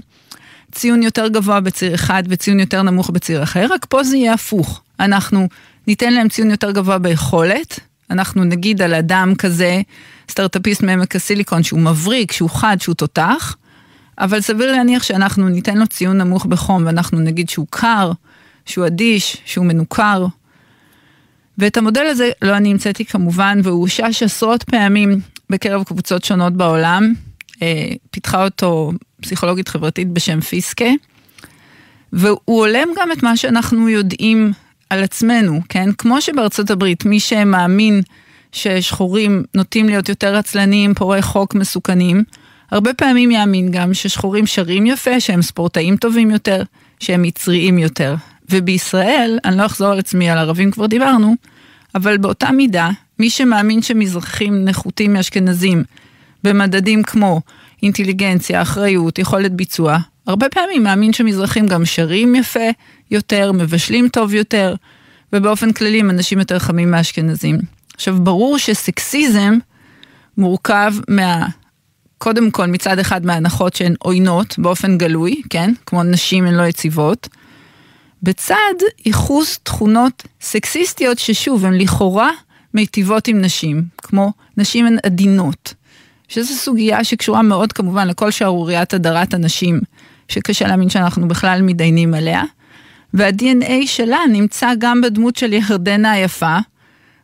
ציון 0.72 1.02
יותר 1.02 1.28
גבוה 1.28 1.60
בציר 1.60 1.94
אחד 1.94 2.22
וציון 2.28 2.60
יותר 2.60 2.82
נמוך 2.82 3.10
בציר 3.10 3.42
אחר, 3.42 3.66
רק 3.70 3.86
פה 3.88 4.04
זה 4.04 4.16
יהיה 4.16 4.32
הפוך. 4.32 4.82
אנחנו 5.00 5.48
ניתן 5.86 6.12
להם 6.12 6.28
ציון 6.28 6.50
יותר 6.50 6.70
גבוה 6.70 6.98
ביכולת, 6.98 7.80
אנחנו 8.10 8.44
נגיד 8.44 8.82
על 8.82 8.94
אדם 8.94 9.34
כזה, 9.38 9.80
סטארט-אפיסט 10.30 10.82
מעמק 10.82 11.16
הסיליקון, 11.16 11.62
שהוא 11.62 11.80
מבריק, 11.80 12.32
שהוא 12.32 12.50
חד, 12.50 12.76
שהוא 12.80 12.94
תותח, 12.94 13.56
אבל 14.18 14.40
סביר 14.40 14.72
להניח 14.72 15.02
שאנחנו 15.02 15.48
ניתן 15.48 15.78
לו 15.78 15.86
ציון 15.86 16.18
נמוך 16.18 16.46
בחום, 16.46 16.86
ואנחנו 16.86 17.20
נגיד 17.20 17.48
שהוא 17.48 17.66
קר, 17.70 18.12
שהוא 18.66 18.86
אדיש, 18.86 19.36
שהוא 19.44 19.66
מנוכר. 19.66 20.26
ואת 21.58 21.76
המודל 21.76 22.06
הזה 22.06 22.30
לא 22.42 22.56
אני 22.56 22.70
המצאתי 22.70 23.04
כמובן, 23.04 23.60
והוא 23.64 23.80
הושש 23.80 24.22
עשרות 24.22 24.62
פעמים 24.62 25.20
בקרב 25.50 25.82
קבוצות 25.82 26.24
שונות 26.24 26.52
בעולם. 26.52 27.14
אה, 27.62 27.88
פיתחה 28.10 28.44
אותו 28.44 28.92
פסיכולוגית 29.20 29.68
חברתית 29.68 30.08
בשם 30.08 30.40
פיסקה, 30.40 30.90
והוא 32.12 32.38
הולם 32.44 32.88
גם 32.96 33.12
את 33.12 33.22
מה 33.22 33.36
שאנחנו 33.36 33.88
יודעים 33.88 34.52
על 34.90 35.02
עצמנו, 35.02 35.60
כן? 35.68 35.92
כמו 35.98 36.20
שבארצות 36.20 36.70
הברית, 36.70 37.04
מי 37.04 37.20
שמאמין 37.20 38.02
ששחורים 38.52 39.44
נוטים 39.54 39.88
להיות 39.88 40.08
יותר 40.08 40.36
עצלניים, 40.36 40.94
פורעי 40.94 41.22
חוק 41.22 41.54
מסוכנים, 41.54 42.24
הרבה 42.70 42.94
פעמים 42.94 43.30
יאמין 43.30 43.68
גם 43.70 43.94
ששחורים 43.94 44.46
שרים 44.46 44.86
יפה, 44.86 45.20
שהם 45.20 45.42
ספורטאים 45.42 45.96
טובים 45.96 46.30
יותר, 46.30 46.62
שהם 47.00 47.24
יצריים 47.24 47.78
יותר. 47.78 48.14
ובישראל, 48.50 49.38
אני 49.44 49.56
לא 49.56 49.66
אחזור 49.66 49.92
על 49.92 49.98
עצמי, 49.98 50.30
על 50.30 50.38
ערבים 50.38 50.70
כבר 50.70 50.86
דיברנו, 50.86 51.34
אבל 51.94 52.16
באותה 52.16 52.50
מידה, 52.50 52.90
מי 53.18 53.30
שמאמין 53.30 53.82
שמזרחים 53.82 54.64
נחותים 54.64 55.12
מאשכנזים 55.12 55.84
במדדים 56.44 57.02
כמו 57.02 57.40
אינטליגנציה, 57.82 58.62
אחריות, 58.62 59.18
יכולת 59.18 59.52
ביצוע, 59.52 59.98
הרבה 60.26 60.48
פעמים 60.48 60.82
מאמין 60.84 61.12
שמזרחים 61.12 61.66
גם 61.66 61.84
שרים 61.84 62.34
יפה 62.34 62.70
יותר, 63.10 63.52
מבשלים 63.52 64.08
טוב 64.08 64.34
יותר, 64.34 64.74
ובאופן 65.32 65.72
כללי 65.72 66.00
הם 66.00 66.10
אנשים 66.10 66.38
יותר 66.38 66.58
חמים 66.58 66.90
מאשכנזים. 66.90 67.58
עכשיו, 67.94 68.20
ברור 68.20 68.58
שסקסיזם 68.58 69.58
מורכב 70.38 70.92
מה... 71.08 71.46
קודם 72.18 72.50
כל, 72.50 72.66
מצד 72.66 72.98
אחד 72.98 73.26
מההנחות 73.26 73.76
שהן 73.76 73.94
עוינות 73.98 74.58
באופן 74.58 74.98
גלוי, 74.98 75.42
כן? 75.50 75.72
כמו 75.86 76.02
נשים 76.02 76.46
הן 76.46 76.54
לא 76.54 76.62
יציבות. 76.62 77.28
בצד 78.22 78.74
ייחוס 79.06 79.58
תכונות 79.62 80.22
סקסיסטיות 80.40 81.18
ששוב, 81.18 81.64
הן 81.64 81.74
לכאורה 81.74 82.30
מיטיבות 82.74 83.28
עם 83.28 83.40
נשים, 83.40 83.84
כמו 83.98 84.32
נשים 84.56 84.86
הן 84.86 84.96
עדינות. 85.02 85.74
שזו 86.32 86.54
סוגיה 86.54 87.04
שקשורה 87.04 87.42
מאוד 87.42 87.72
כמובן 87.72 88.08
לכל 88.08 88.30
שערוריית 88.30 88.94
הדרת 88.94 89.34
הנשים, 89.34 89.80
שקשה 90.28 90.68
להאמין 90.68 90.90
שאנחנו 90.90 91.28
בכלל 91.28 91.62
מתדיינים 91.62 92.14
עליה. 92.14 92.42
וה-DNA 93.14 93.86
שלה 93.86 94.18
נמצא 94.32 94.70
גם 94.78 95.00
בדמות 95.00 95.36
של 95.36 95.52
ירדנה 95.52 96.12
היפה, 96.12 96.58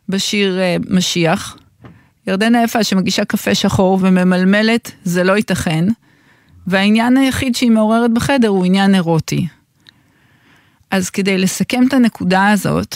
בשיר 0.09 0.59
uh, 0.59 0.85
משיח. 0.89 1.57
ירדנה 2.27 2.59
היפה 2.59 2.83
שמגישה 2.83 3.25
קפה 3.25 3.55
שחור 3.55 3.99
וממלמלת, 4.01 4.91
זה 5.03 5.23
לא 5.23 5.37
ייתכן. 5.37 5.85
והעניין 6.67 7.17
היחיד 7.17 7.55
שהיא 7.55 7.71
מעוררת 7.71 8.13
בחדר 8.13 8.47
הוא 8.47 8.65
עניין 8.65 8.95
אירוטי. 8.95 9.47
אז 10.91 11.09
כדי 11.09 11.37
לסכם 11.37 11.87
את 11.87 11.93
הנקודה 11.93 12.49
הזאת, 12.49 12.95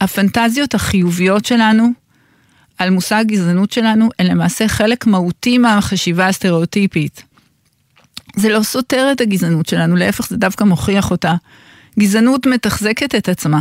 הפנטזיות 0.00 0.74
החיוביות 0.74 1.44
שלנו 1.44 1.92
על 2.78 2.90
מושג 2.90 3.24
גזענות 3.28 3.72
שלנו 3.72 4.08
הן 4.18 4.26
למעשה 4.26 4.68
חלק 4.68 5.06
מהותי 5.06 5.58
מהחשיבה 5.58 6.28
הסטריאוטיפית. 6.28 7.22
זה 8.36 8.48
לא 8.48 8.62
סותר 8.62 9.08
את 9.12 9.20
הגזענות 9.20 9.66
שלנו, 9.66 9.96
להפך 9.96 10.28
זה 10.28 10.36
דווקא 10.36 10.64
מוכיח 10.64 11.10
אותה. 11.10 11.34
גזענות 11.98 12.46
מתחזקת 12.46 13.14
את 13.14 13.28
עצמה 13.28 13.60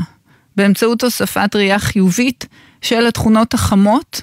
באמצעות 0.55 1.03
הוספת 1.03 1.55
ראייה 1.55 1.80
חיובית 1.80 2.45
של 2.82 3.07
התכונות 3.07 3.53
החמות, 3.53 4.22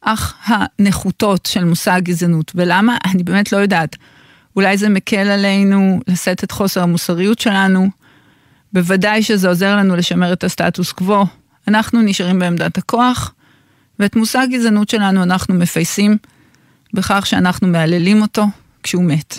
אך 0.00 0.34
הנחותות 0.44 1.46
של 1.46 1.64
מושג 1.64 2.00
גזענות. 2.04 2.52
ולמה? 2.54 2.96
אני 3.04 3.22
באמת 3.22 3.52
לא 3.52 3.58
יודעת. 3.58 3.96
אולי 4.56 4.76
זה 4.76 4.88
מקל 4.88 5.28
עלינו 5.28 6.00
לשאת 6.08 6.44
את 6.44 6.50
חוסר 6.50 6.82
המוסריות 6.82 7.38
שלנו, 7.38 7.88
בוודאי 8.72 9.22
שזה 9.22 9.48
עוזר 9.48 9.76
לנו 9.76 9.96
לשמר 9.96 10.32
את 10.32 10.44
הסטטוס 10.44 10.92
קוו. 10.92 11.26
אנחנו 11.68 12.02
נשארים 12.02 12.38
בעמדת 12.38 12.78
הכוח, 12.78 13.34
ואת 14.02 14.16
מושג 14.16 14.46
גזענות 14.50 14.88
שלנו 14.88 15.22
אנחנו 15.22 15.54
מפייסים 15.54 16.16
בכך 16.94 17.26
שאנחנו 17.26 17.68
מהללים 17.68 18.22
אותו 18.22 18.46
כשהוא 18.82 19.04
מת. 19.04 19.38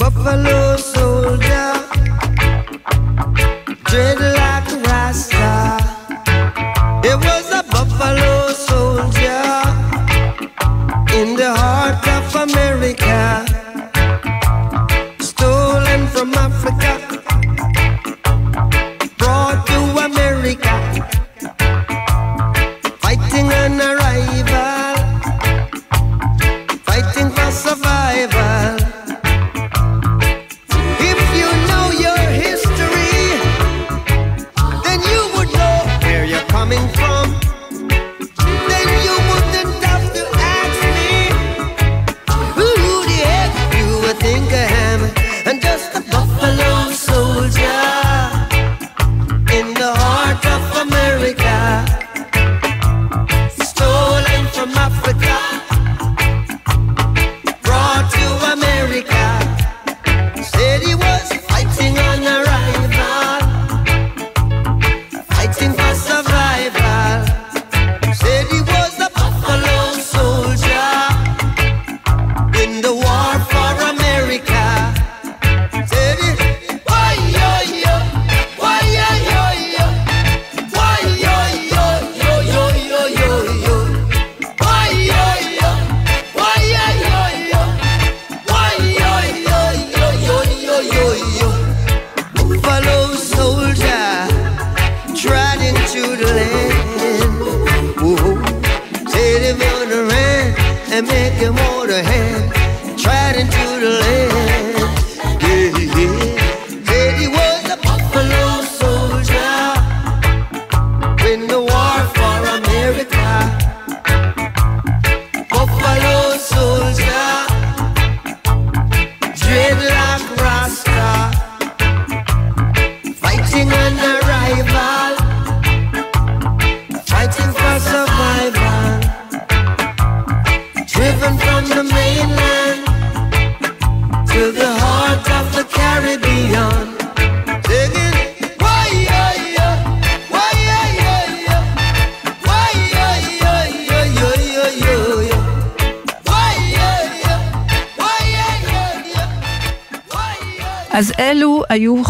Buffalo 0.00 0.62
soldier, 0.94 1.72
dread 3.88 4.41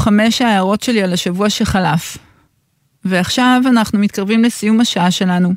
חמש 0.02 0.42
ההערות 0.42 0.82
שלי 0.82 1.02
על 1.02 1.12
השבוע 1.12 1.50
שחלף. 1.50 2.18
ועכשיו 3.04 3.62
אנחנו 3.66 3.98
מתקרבים 3.98 4.44
לסיום 4.44 4.80
השעה 4.80 5.10
שלנו, 5.10 5.54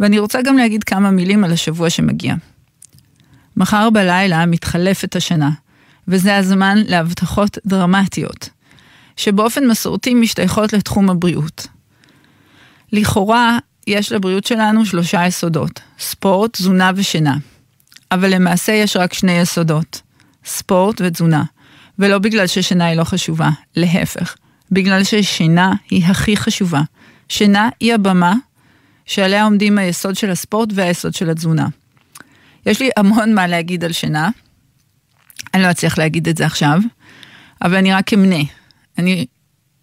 ואני 0.00 0.18
רוצה 0.18 0.42
גם 0.42 0.56
להגיד 0.56 0.84
כמה 0.84 1.10
מילים 1.10 1.44
על 1.44 1.52
השבוע 1.52 1.90
שמגיע. 1.90 2.34
מחר 3.56 3.90
בלילה 3.90 4.46
מתחלפת 4.46 5.16
השנה, 5.16 5.50
וזה 6.08 6.36
הזמן 6.36 6.78
להבטחות 6.86 7.58
דרמטיות, 7.66 8.48
שבאופן 9.16 9.66
מסורתי 9.66 10.14
משתייכות 10.14 10.72
לתחום 10.72 11.10
הבריאות. 11.10 11.66
לכאורה, 12.92 13.58
יש 13.86 14.12
לבריאות 14.12 14.44
שלנו 14.44 14.86
שלושה 14.86 15.26
יסודות, 15.26 15.80
ספורט, 15.98 16.52
תזונה 16.52 16.90
ושינה. 16.96 17.36
אבל 18.12 18.34
למעשה 18.34 18.72
יש 18.72 18.96
רק 18.96 19.12
שני 19.12 19.32
יסודות, 19.32 20.00
ספורט 20.44 21.00
ותזונה. 21.04 21.44
ולא 21.98 22.18
בגלל 22.18 22.46
ששינה 22.46 22.86
היא 22.86 22.96
לא 22.96 23.04
חשובה, 23.04 23.50
להפך, 23.76 24.36
בגלל 24.70 25.04
ששינה 25.04 25.72
היא 25.90 26.04
הכי 26.04 26.36
חשובה. 26.36 26.80
שינה 27.28 27.68
היא 27.80 27.94
הבמה 27.94 28.34
שעליה 29.06 29.44
עומדים 29.44 29.78
היסוד 29.78 30.14
של 30.14 30.30
הספורט 30.30 30.68
והיסוד 30.74 31.14
של 31.14 31.30
התזונה. 31.30 31.68
יש 32.66 32.80
לי 32.80 32.90
המון 32.96 33.34
מה 33.34 33.46
להגיד 33.46 33.84
על 33.84 33.92
שינה, 33.92 34.30
אני 35.54 35.62
לא 35.62 35.70
אצליח 35.70 35.98
להגיד 35.98 36.28
את 36.28 36.36
זה 36.36 36.46
עכשיו, 36.46 36.78
אבל 37.62 37.76
אני 37.76 37.92
רק 37.92 38.12
אמנה. 38.12 38.42
אני 38.98 39.26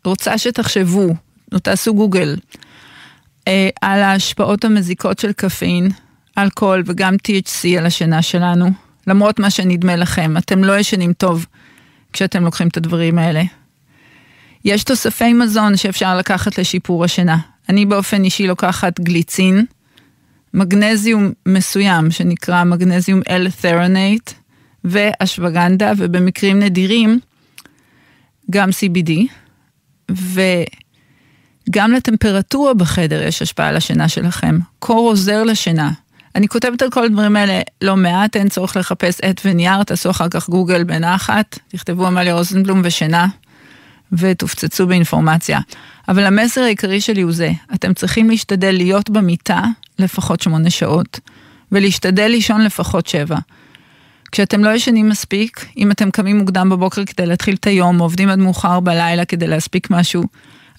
רוצה 0.05 0.37
שתחשבו, 0.37 1.15
או 1.53 1.59
תעשו 1.59 1.93
גוגל, 1.93 2.35
אה, 3.47 3.69
על 3.81 4.01
ההשפעות 4.01 4.65
המזיקות 4.65 5.19
של 5.19 5.31
קפאין, 5.31 5.89
אלכוהול 6.37 6.83
וגם 6.85 7.15
THC 7.27 7.77
על 7.77 7.85
השינה 7.85 8.21
שלנו. 8.21 8.71
למרות 9.07 9.39
מה 9.39 9.49
שנדמה 9.49 9.95
לכם, 9.95 10.37
אתם 10.37 10.63
לא 10.63 10.79
ישנים 10.79 11.13
טוב 11.13 11.45
כשאתם 12.13 12.43
לוקחים 12.43 12.67
את 12.67 12.77
הדברים 12.77 13.17
האלה. 13.17 13.43
יש 14.65 14.83
תוספי 14.83 15.33
מזון 15.33 15.77
שאפשר 15.77 16.17
לקחת 16.17 16.57
לשיפור 16.57 17.03
השינה. 17.03 17.37
אני 17.69 17.85
באופן 17.85 18.23
אישי 18.23 18.47
לוקחת 18.47 18.99
גליצין, 18.99 19.65
מגנזיום 20.53 21.31
מסוים 21.45 22.11
שנקרא 22.11 22.63
מגנזיום 22.63 23.21
L-תרונט 23.21 24.31
ואשווגנדה, 24.83 25.91
ובמקרים 25.97 26.59
נדירים 26.59 27.19
גם 28.51 28.69
CBD, 28.69 29.11
וגם 31.69 31.91
לטמפרטורה 31.91 32.73
בחדר 32.73 33.23
יש 33.23 33.41
השפעה 33.41 33.67
על 33.67 33.77
השינה 33.77 34.09
שלכם. 34.09 34.59
קור 34.79 35.09
עוזר 35.09 35.43
לשינה. 35.43 35.91
אני 36.35 36.47
כותבת 36.47 36.81
על 36.81 36.89
כל 36.89 37.03
הדברים 37.03 37.35
האלה 37.35 37.61
לא 37.81 37.95
מעט, 37.95 38.35
אין 38.35 38.49
צורך 38.49 38.77
לחפש 38.77 39.21
עט 39.21 39.41
ונייר, 39.45 39.83
תעשו 39.83 40.09
אחר 40.09 40.29
כך 40.29 40.49
גוגל 40.49 40.83
בנחת, 40.83 41.59
תכתבו 41.67 42.07
עמליה 42.07 42.33
רוזנבלום 42.33 42.81
ושינה, 42.83 43.27
ותופצצו 44.11 44.87
באינפורמציה. 44.87 45.59
אבל 46.07 46.25
המסר 46.25 46.61
העיקרי 46.61 47.01
שלי 47.01 47.21
הוא 47.21 47.31
זה, 47.31 47.51
אתם 47.73 47.93
צריכים 47.93 48.29
להשתדל 48.29 48.71
להיות 48.71 49.09
במיטה 49.09 49.63
לפחות 49.99 50.41
שמונה 50.41 50.69
שעות, 50.69 51.19
ולהשתדל 51.71 52.27
לישון 52.27 52.61
לפחות 52.61 53.07
שבע. 53.07 53.37
כשאתם 54.31 54.63
לא 54.63 54.69
ישנים 54.69 55.09
מספיק, 55.09 55.65
אם 55.77 55.91
אתם 55.91 56.11
קמים 56.11 56.37
מוקדם 56.37 56.69
בבוקר 56.69 57.05
כדי 57.05 57.25
להתחיל 57.25 57.55
את 57.55 57.67
היום, 57.67 57.99
או 57.99 58.05
עובדים 58.05 58.29
עד 58.29 58.39
מאוחר 58.39 58.79
בלילה 58.79 59.25
כדי 59.25 59.47
להספיק 59.47 59.89
משהו, 59.89 60.23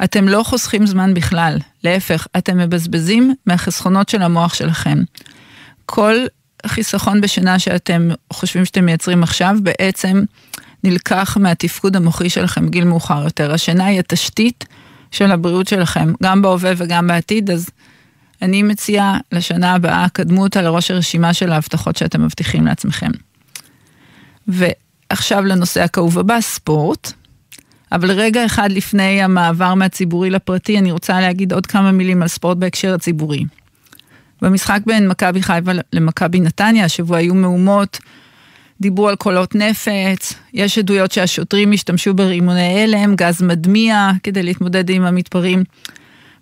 אתם 0.04 0.28
לא 0.28 0.42
חוסכים 0.42 0.86
זמן 0.86 1.14
בכלל, 1.14 1.58
להפך, 1.84 2.26
אתם 2.38 2.58
מבזבזים 2.58 3.34
מהחסכונות 3.46 4.08
של 4.08 4.22
המוח 4.22 4.54
שלכם. 4.54 4.98
כל 5.86 6.14
חיסכון 6.66 7.20
בשינה 7.20 7.58
שאתם 7.58 8.08
חושבים 8.32 8.64
שאתם 8.64 8.84
מייצרים 8.84 9.22
עכשיו, 9.22 9.56
בעצם 9.62 10.24
נלקח 10.84 11.36
מהתפקוד 11.40 11.96
המוחי 11.96 12.30
שלכם 12.30 12.66
בגיל 12.66 12.84
מאוחר 12.84 13.24
יותר. 13.24 13.54
השינה 13.54 13.86
היא 13.86 13.98
התשתית 13.98 14.64
של 15.10 15.32
הבריאות 15.32 15.68
שלכם, 15.68 16.12
גם 16.22 16.42
בהווה 16.42 16.72
וגם 16.76 17.06
בעתיד, 17.06 17.50
אז 17.50 17.70
אני 18.42 18.62
מציעה 18.62 19.18
לשנה 19.32 19.74
הבאה, 19.74 20.06
קדמו 20.12 20.42
אותה 20.42 20.62
לראש 20.62 20.90
הרשימה 20.90 21.34
של 21.34 21.52
ההבטחות 21.52 21.96
שאתם 21.96 22.24
מבטיחים 22.24 22.66
לעצמכם. 22.66 23.10
ועכשיו 24.48 25.44
לנושא 25.44 25.82
הכאוב 25.82 26.18
הבא, 26.18 26.40
ספורט. 26.40 27.12
אבל 27.92 28.10
רגע 28.10 28.46
אחד 28.46 28.72
לפני 28.72 29.22
המעבר 29.22 29.74
מהציבורי 29.74 30.30
לפרטי, 30.30 30.78
אני 30.78 30.92
רוצה 30.92 31.20
להגיד 31.20 31.52
עוד 31.52 31.66
כמה 31.66 31.92
מילים 31.92 32.22
על 32.22 32.28
ספורט 32.28 32.56
בהקשר 32.56 32.94
הציבורי. 32.94 33.44
במשחק 34.42 34.80
בין 34.86 35.08
מכבי 35.08 35.42
חיפה 35.42 35.70
למכבי 35.92 36.40
נתניה, 36.40 36.84
השבוע 36.84 37.18
היו 37.18 37.34
מהומות, 37.34 37.98
דיברו 38.80 39.08
על 39.08 39.16
קולות 39.16 39.54
נפץ, 39.54 40.34
יש 40.54 40.78
עדויות 40.78 41.12
שהשוטרים 41.12 41.72
השתמשו 41.72 42.14
ברימוני 42.14 42.82
הלם, 42.82 43.16
גז 43.16 43.42
מדמיע, 43.42 44.10
כדי 44.22 44.42
להתמודד 44.42 44.90
עם 44.90 45.04
המתפרעים. 45.04 45.64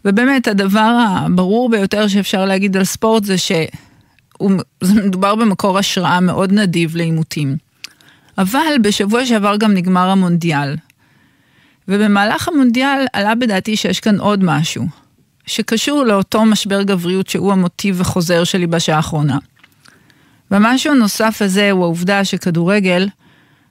ובאמת, 0.05 0.49
הדבר 0.49 1.07
הברור 1.09 1.71
ביותר 1.71 2.09
שאפשר 2.09 2.45
להגיד 2.45 2.77
על 2.77 2.85
ספורט 2.85 3.25
זה 3.25 3.35
שמדובר 3.39 5.35
במקור 5.35 5.79
השראה 5.79 6.21
מאוד 6.21 6.53
נדיב 6.53 6.97
לעימותים. 6.97 7.57
אבל 8.39 8.75
בשבוע 8.83 9.27
שעבר 9.27 9.57
גם 9.57 9.75
נגמר 9.75 10.09
המונדיאל. 10.11 10.77
ובמהלך 11.89 12.49
המונדיאל 12.49 13.05
עלה 13.13 13.35
בדעתי 13.35 13.77
שיש 13.77 14.01
כאן 14.01 14.21
עוד 14.21 14.45
משהו. 14.45 14.87
שקשור 15.51 16.05
לאותו 16.05 16.45
משבר 16.45 16.83
גבריות 16.83 17.29
שהוא 17.29 17.53
המוטיב 17.53 18.01
החוזר 18.01 18.45
שלי 18.45 18.67
בשעה 18.67 18.97
האחרונה. 18.97 19.39
והמשהו 20.51 20.93
הנוסף 20.93 21.43
הזה 21.43 21.71
הוא 21.71 21.85
העובדה 21.85 22.25
שכדורגל 22.25 23.09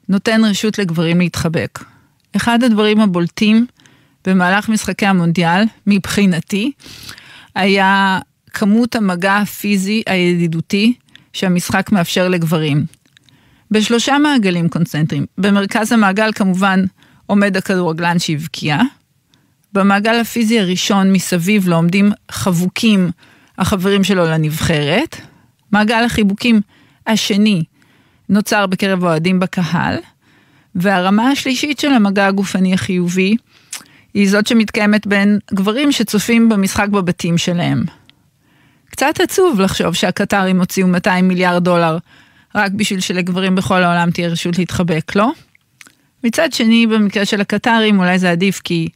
נותן 0.10 0.46
רשות 0.46 0.80
לגברים 0.80 1.20
להתחבק. 1.20 1.80
אחד 2.36 2.64
הדברים 2.64 3.00
הבולטים 3.00 3.66
במהלך 4.28 4.70
משחקי 4.70 5.06
המונדיאל, 5.06 5.64
מבחינתי, 5.88 6.72
היה 7.56 8.20
כמות 8.54 8.96
המגע 8.96 9.38
הפיזי 9.38 10.04
הידידותי 10.08 10.94
שהמשחק 11.34 11.92
מאפשר 11.92 12.28
לגברים. 12.28 12.86
בשלושה 13.72 14.18
מעגלים 14.18 14.70
קונצנטריים. 14.70 15.26
במרכז 15.38 15.92
המעגל 15.92 16.32
כמובן 16.36 16.84
עומד 17.26 17.58
הכדורגלן 17.58 18.20
שהבקיע, 18.20 18.78
במעגל 19.74 20.20
הפיזי 20.20 20.60
הראשון 20.60 21.14
מסביב 21.14 21.68
לו 21.68 21.76
עומדים 21.76 22.12
חבוקים 22.32 23.12
החברים 23.58 24.04
שלו 24.04 24.26
לנבחרת. 24.26 25.16
מעגל 25.72 26.04
החיבוקים 26.06 26.62
השני 27.08 27.64
נוצר 28.30 28.66
בקרב 28.66 29.04
אוהדים 29.04 29.40
בקהל, 29.40 29.96
והרמה 30.76 31.30
השלישית 31.30 31.80
של 31.80 31.92
המגע 31.92 32.28
הגופני 32.28 32.74
החיובי 32.74 33.36
היא 34.14 34.30
זאת 34.30 34.48
שמתקיימת 34.48 35.08
בין 35.08 35.40
גברים 35.54 35.92
שצופים 35.92 36.50
במשחק 36.50 36.88
בבתים 36.88 37.38
שלהם. 37.38 37.84
קצת 38.90 39.20
עצוב 39.20 39.60
לחשוב 39.60 39.94
שהקטרים 39.94 40.60
הוציאו 40.60 40.88
200 40.88 41.28
מיליארד 41.28 41.64
דולר 41.64 41.98
רק 42.56 42.72
בשביל 42.72 43.00
שלגברים 43.00 43.56
בכל 43.56 43.84
העולם 43.84 44.12
תהיה 44.12 44.28
רשות 44.28 44.58
להתחבק, 44.58 45.16
לא? 45.16 45.32
מצד 46.24 46.54
שני, 46.54 46.88
במקרה 46.88 47.26
של 47.26 47.42
הקטרים 47.42 48.00
אולי 48.00 48.20
זה 48.20 48.32
עדיף 48.32 48.62
כי 48.64 48.90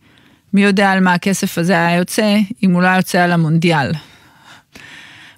מי 0.53 0.63
יודע 0.63 0.91
על 0.91 0.99
מה 0.99 1.13
הכסף 1.13 1.57
הזה 1.57 1.73
היה 1.73 1.97
יוצא, 1.97 2.37
אם 2.63 2.71
הוא 2.71 2.81
לא 2.81 2.87
היה 2.87 2.97
יוצא 2.97 3.21
על 3.21 3.31
המונדיאל. 3.31 3.91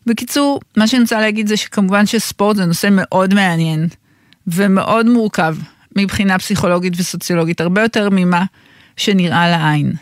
בקיצור, 0.05 0.59
מה 0.77 0.87
שאני 0.87 1.01
רוצה 1.01 1.19
להגיד 1.19 1.47
זה 1.47 1.57
שכמובן 1.57 2.05
שספורט 2.05 2.55
זה 2.55 2.65
נושא 2.65 2.87
מאוד 2.91 3.33
מעניין 3.33 3.87
ומאוד 4.47 5.05
מורכב 5.05 5.55
מבחינה 5.95 6.39
פסיכולוגית 6.39 6.93
וסוציולוגית, 6.97 7.61
הרבה 7.61 7.81
יותר 7.81 8.09
ממה 8.11 8.45
שנראה 8.97 9.49
לעין. 9.49 9.93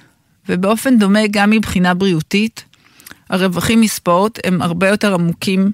ובאופן 0.49 0.99
דומה 0.99 1.19
גם 1.31 1.49
מבחינה 1.49 1.93
בריאותית, 1.93 2.63
הרווחים 3.29 3.81
מספורט 3.81 4.39
הם 4.43 4.61
הרבה 4.61 4.87
יותר 4.87 5.13
עמוקים 5.13 5.71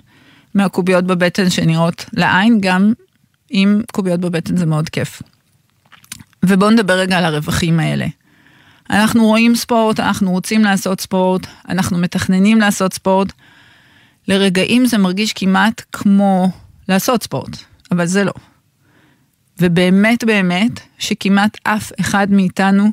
מהקוביות 0.54 1.06
בבטן 1.06 1.50
שנראות 1.50 2.06
לעין, 2.14 2.58
גם 2.62 2.94
עם 3.50 3.82
קוביות 3.92 4.20
בבטן 4.20 4.58
זה 4.58 4.66
מאוד 4.66 4.90
כיף. 4.90 5.22
ובואו 6.46 6.70
נדבר 6.70 6.94
רגע 6.94 7.18
על 7.18 7.26
הרווחים 7.26 7.80
האלה. 7.80 8.06
אנחנו 8.90 9.26
רואים 9.26 9.56
ספורט, 9.56 10.00
אנחנו 10.00 10.32
רוצים 10.32 10.64
לעשות 10.64 11.02
ספורט, 11.02 11.48
אנחנו 11.70 11.98
מתכננים 11.98 12.60
לעשות 12.60 12.94
ספורט. 12.94 13.34
לרגעים 14.28 14.86
זה 14.86 14.98
מרגיש 14.98 15.34
כמעט 15.34 15.82
כמו 15.92 16.52
לעשות 16.90 17.24
ספורט, 17.24 17.58
אבל 17.92 18.06
זה 18.06 18.24
לא. 18.24 18.34
ובאמת 19.60 20.24
באמת, 20.24 20.72
שכמעט 21.00 21.58
אף 21.64 21.92
אחד 22.00 22.32
מאיתנו 22.32 22.92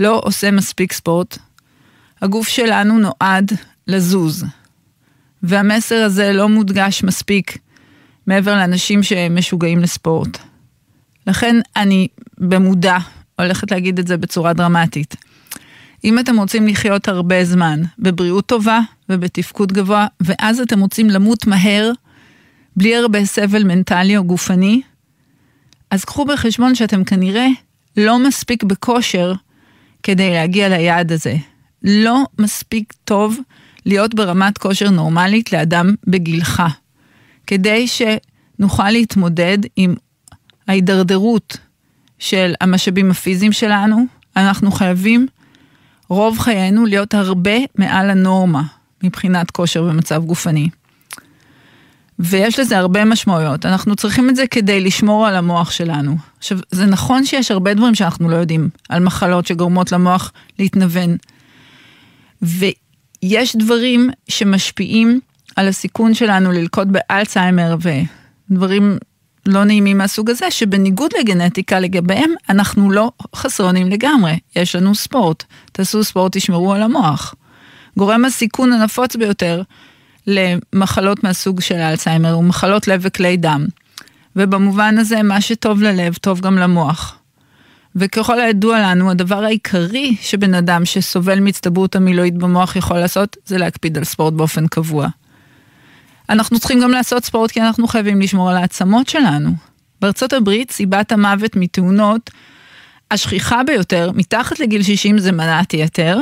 לא 0.00 0.20
עושה 0.24 0.50
מספיק 0.50 0.92
ספורט. 0.92 1.38
הגוף 2.22 2.48
שלנו 2.48 2.98
נועד 2.98 3.52
לזוז, 3.86 4.44
והמסר 5.42 6.04
הזה 6.04 6.32
לא 6.32 6.48
מודגש 6.48 7.04
מספיק 7.04 7.58
מעבר 8.26 8.54
לאנשים 8.54 9.02
שמשוגעים 9.02 9.78
לספורט. 9.78 10.38
לכן 11.26 11.56
אני 11.76 12.08
במודע 12.38 12.98
הולכת 13.40 13.70
להגיד 13.70 13.98
את 13.98 14.06
זה 14.06 14.16
בצורה 14.16 14.52
דרמטית. 14.52 15.16
אם 16.04 16.18
אתם 16.18 16.38
רוצים 16.38 16.66
לחיות 16.66 17.08
הרבה 17.08 17.44
זמן, 17.44 17.82
בבריאות 17.98 18.46
טובה 18.46 18.80
ובתפקוד 19.08 19.72
גבוה, 19.72 20.06
ואז 20.20 20.60
אתם 20.60 20.80
רוצים 20.80 21.10
למות 21.10 21.46
מהר, 21.46 21.90
בלי 22.76 22.96
הרבה 22.96 23.24
סבל 23.24 23.64
מנטלי 23.64 24.16
או 24.16 24.24
גופני, 24.24 24.80
אז 25.90 26.04
קחו 26.04 26.24
בחשבון 26.24 26.74
שאתם 26.74 27.04
כנראה 27.04 27.46
לא 27.96 28.18
מספיק 28.18 28.62
בכושר 28.62 29.32
כדי 30.02 30.30
להגיע 30.30 30.68
ליעד 30.68 31.12
הזה. 31.12 31.36
לא 31.82 32.24
מספיק 32.38 32.92
טוב 33.04 33.38
להיות 33.86 34.14
ברמת 34.14 34.58
כושר 34.58 34.90
נורמלית 34.90 35.52
לאדם 35.52 35.94
בגילך, 36.06 36.62
כדי 37.46 37.86
שנוכל 37.86 38.90
להתמודד 38.90 39.58
עם 39.76 39.94
ההידרדרות 40.68 41.56
של 42.18 42.54
המשאבים 42.60 43.10
הפיזיים 43.10 43.52
שלנו, 43.52 44.06
אנחנו 44.36 44.70
חייבים 44.70 45.26
רוב 46.08 46.38
חיינו 46.38 46.86
להיות 46.86 47.14
הרבה 47.14 47.56
מעל 47.74 48.10
הנורמה 48.10 48.62
מבחינת 49.02 49.50
כושר 49.50 49.82
ומצב 49.82 50.24
גופני. 50.24 50.68
ויש 52.18 52.58
לזה 52.58 52.78
הרבה 52.78 53.04
משמעויות. 53.04 53.66
אנחנו 53.66 53.96
צריכים 53.96 54.30
את 54.30 54.36
זה 54.36 54.46
כדי 54.46 54.80
לשמור 54.80 55.26
על 55.26 55.36
המוח 55.36 55.70
שלנו. 55.70 56.16
עכשיו, 56.38 56.58
זה 56.70 56.86
נכון 56.86 57.24
שיש 57.24 57.50
הרבה 57.50 57.74
דברים 57.74 57.94
שאנחנו 57.94 58.28
לא 58.28 58.36
יודעים, 58.36 58.68
על 58.88 59.02
מחלות 59.02 59.46
שגורמות 59.46 59.92
למוח 59.92 60.32
להתנוון. 60.58 61.16
ויש 62.42 63.56
דברים 63.56 64.10
שמשפיעים 64.28 65.20
על 65.56 65.68
הסיכון 65.68 66.14
שלנו 66.14 66.52
ללקות 66.52 66.88
באלצהיימר 66.88 67.76
ודברים 68.50 68.98
לא 69.46 69.64
נעימים 69.64 69.98
מהסוג 69.98 70.30
הזה, 70.30 70.50
שבניגוד 70.50 71.10
לגנטיקה 71.20 71.80
לגביהם, 71.80 72.30
אנחנו 72.48 72.90
לא 72.90 73.10
חסרונים 73.36 73.88
לגמרי. 73.88 74.38
יש 74.56 74.76
לנו 74.76 74.94
ספורט. 74.94 75.44
תעשו 75.72 76.04
ספורט, 76.04 76.36
תשמרו 76.36 76.72
על 76.72 76.82
המוח. 76.82 77.34
גורם 77.96 78.24
הסיכון 78.24 78.72
הנפוץ 78.72 79.16
ביותר 79.16 79.62
למחלות 80.26 81.24
מהסוג 81.24 81.60
של 81.60 81.74
האלצהיימר 81.74 82.32
הוא 82.32 82.44
מחלות 82.44 82.88
לב 82.88 83.00
וכלי 83.02 83.36
דם. 83.36 83.66
ובמובן 84.36 84.98
הזה, 84.98 85.22
מה 85.22 85.40
שטוב 85.40 85.82
ללב, 85.82 86.14
טוב 86.14 86.40
גם 86.40 86.58
למוח. 86.58 87.18
וככל 87.96 88.40
הידוע 88.40 88.80
לנו, 88.80 89.10
הדבר 89.10 89.44
העיקרי 89.44 90.16
שבן 90.20 90.54
אדם 90.54 90.84
שסובל 90.84 91.40
מהצטברות 91.40 91.96
המילואית 91.96 92.34
במוח 92.34 92.76
יכול 92.76 92.98
לעשות, 92.98 93.36
זה 93.46 93.58
להקפיד 93.58 93.98
על 93.98 94.04
ספורט 94.04 94.32
באופן 94.32 94.66
קבוע. 94.66 95.08
אנחנו 96.28 96.58
צריכים 96.58 96.80
גם 96.80 96.90
לעשות 96.90 97.24
ספורט 97.24 97.50
כי 97.50 97.60
אנחנו 97.60 97.88
חייבים 97.88 98.20
לשמור 98.20 98.50
על 98.50 98.56
העצמות 98.56 99.08
שלנו. 99.08 99.50
בארצות 100.00 100.32
הברית 100.32 100.70
סיבת 100.70 101.12
המוות 101.12 101.56
מתאונות 101.56 102.30
השכיחה 103.10 103.62
ביותר, 103.62 104.10
מתחת 104.14 104.60
לגיל 104.60 104.82
60 104.82 105.18
זה 105.18 105.32
מנת 105.32 105.74
יתר, 105.74 106.18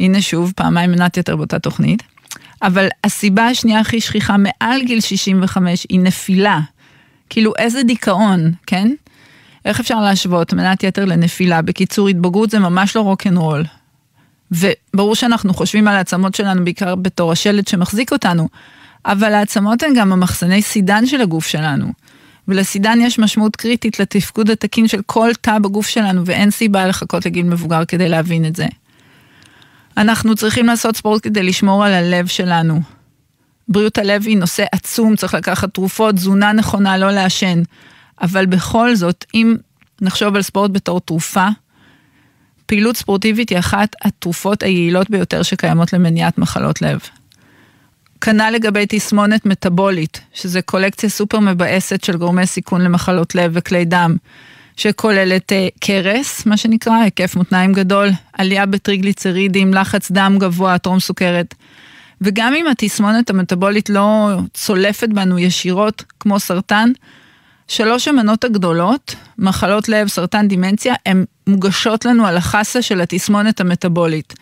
הנה 0.00 0.22
שוב, 0.22 0.52
פעמיים 0.56 0.90
מנת 0.90 1.16
יתר 1.16 1.36
באותה 1.36 1.58
תוכנית, 1.58 2.02
אבל 2.62 2.88
הסיבה 3.04 3.46
השנייה 3.46 3.80
הכי 3.80 4.00
שכיחה 4.00 4.36
מעל 4.36 4.82
גיל 4.82 5.00
65 5.00 5.86
היא 5.88 6.00
נפילה. 6.00 6.60
כאילו 7.30 7.52
איזה 7.58 7.82
דיכאון, 7.82 8.52
כן? 8.66 8.94
איך 9.64 9.80
אפשר 9.80 10.00
להשוות 10.00 10.52
מנת 10.52 10.82
יתר 10.82 11.04
לנפילה? 11.04 11.62
בקיצור, 11.62 12.08
התבגרות 12.08 12.50
זה 12.50 12.58
ממש 12.58 12.96
לא 12.96 13.00
רוקנרול. 13.00 13.64
וברור 14.50 15.14
שאנחנו 15.14 15.54
חושבים 15.54 15.88
על 15.88 15.96
העצמות 15.96 16.34
שלנו 16.34 16.64
בעיקר 16.64 16.94
בתור 16.94 17.32
השלד 17.32 17.68
שמחזיק 17.68 18.12
אותנו, 18.12 18.48
אבל 19.06 19.34
העצמות 19.34 19.82
הן 19.82 19.94
גם 19.96 20.12
המחסני 20.12 20.62
סידן 20.62 21.06
של 21.06 21.20
הגוף 21.20 21.46
שלנו. 21.46 21.92
ולסידן 22.48 22.98
יש 23.00 23.18
משמעות 23.18 23.56
קריטית 23.56 24.00
לתפקוד 24.00 24.50
התקין 24.50 24.88
של 24.88 25.00
כל 25.06 25.30
תא 25.40 25.58
בגוף 25.58 25.86
שלנו, 25.86 26.26
ואין 26.26 26.50
סיבה 26.50 26.86
לחכות 26.86 27.26
לגיל 27.26 27.46
מבוגר 27.46 27.84
כדי 27.84 28.08
להבין 28.08 28.44
את 28.44 28.56
זה. 28.56 28.66
אנחנו 29.96 30.36
צריכים 30.36 30.66
לעשות 30.66 30.96
ספורט 30.96 31.24
כדי 31.24 31.42
לשמור 31.42 31.84
על 31.84 31.92
הלב 31.92 32.26
שלנו. 32.26 32.80
בריאות 33.68 33.98
הלב 33.98 34.26
היא 34.26 34.38
נושא 34.38 34.64
עצום, 34.72 35.16
צריך 35.16 35.34
לקחת 35.34 35.74
תרופות, 35.74 36.14
תזונה 36.14 36.52
נכונה, 36.52 36.98
לא 36.98 37.10
לעשן. 37.10 37.62
אבל 38.22 38.46
בכל 38.46 38.94
זאת, 38.94 39.24
אם 39.34 39.56
נחשוב 40.00 40.36
על 40.36 40.42
ספורט 40.42 40.70
בתור 40.70 41.00
תרופה, 41.00 41.48
פעילות 42.66 42.96
ספורטיבית 42.96 43.50
היא 43.50 43.58
אחת 43.58 43.96
התרופות 44.02 44.62
היעילות 44.62 45.10
ביותר 45.10 45.42
שקיימות 45.42 45.92
למניעת 45.92 46.38
מחלות 46.38 46.82
לב. 46.82 47.00
כנ"ל 48.26 48.50
לגבי 48.50 48.84
תסמונת 48.88 49.46
מטבולית, 49.46 50.20
שזה 50.34 50.62
קולקציה 50.62 51.08
סופר 51.08 51.40
מבאסת 51.40 52.04
של 52.04 52.16
גורמי 52.16 52.46
סיכון 52.46 52.80
למחלות 52.80 53.34
לב 53.34 53.50
וכלי 53.54 53.84
דם, 53.84 54.16
שכוללת 54.76 55.52
uh, 55.52 55.78
קרס, 55.80 56.46
מה 56.46 56.56
שנקרא, 56.56 56.94
היקף 56.94 57.36
מותניים 57.36 57.72
גדול, 57.72 58.08
עלייה 58.32 58.66
בטריגליצרידים, 58.66 59.74
לחץ 59.74 60.10
דם 60.10 60.36
גבוה, 60.40 60.78
טרום 60.78 61.00
סוכרת. 61.00 61.54
וגם 62.20 62.54
אם 62.54 62.66
התסמונת 62.66 63.30
המטבולית 63.30 63.90
לא 63.90 64.30
צולפת 64.54 65.08
בנו 65.08 65.38
ישירות, 65.38 66.04
כמו 66.20 66.40
סרטן, 66.40 66.90
שלוש 67.68 68.08
המנות 68.08 68.44
הגדולות, 68.44 69.14
מחלות 69.38 69.88
לב, 69.88 70.08
סרטן, 70.08 70.48
דימנציה, 70.48 70.94
הן 71.06 71.24
מוגשות 71.46 72.04
לנו 72.04 72.26
על 72.26 72.36
החסה 72.36 72.82
של 72.82 73.00
התסמונת 73.00 73.60
המטבולית. 73.60 74.34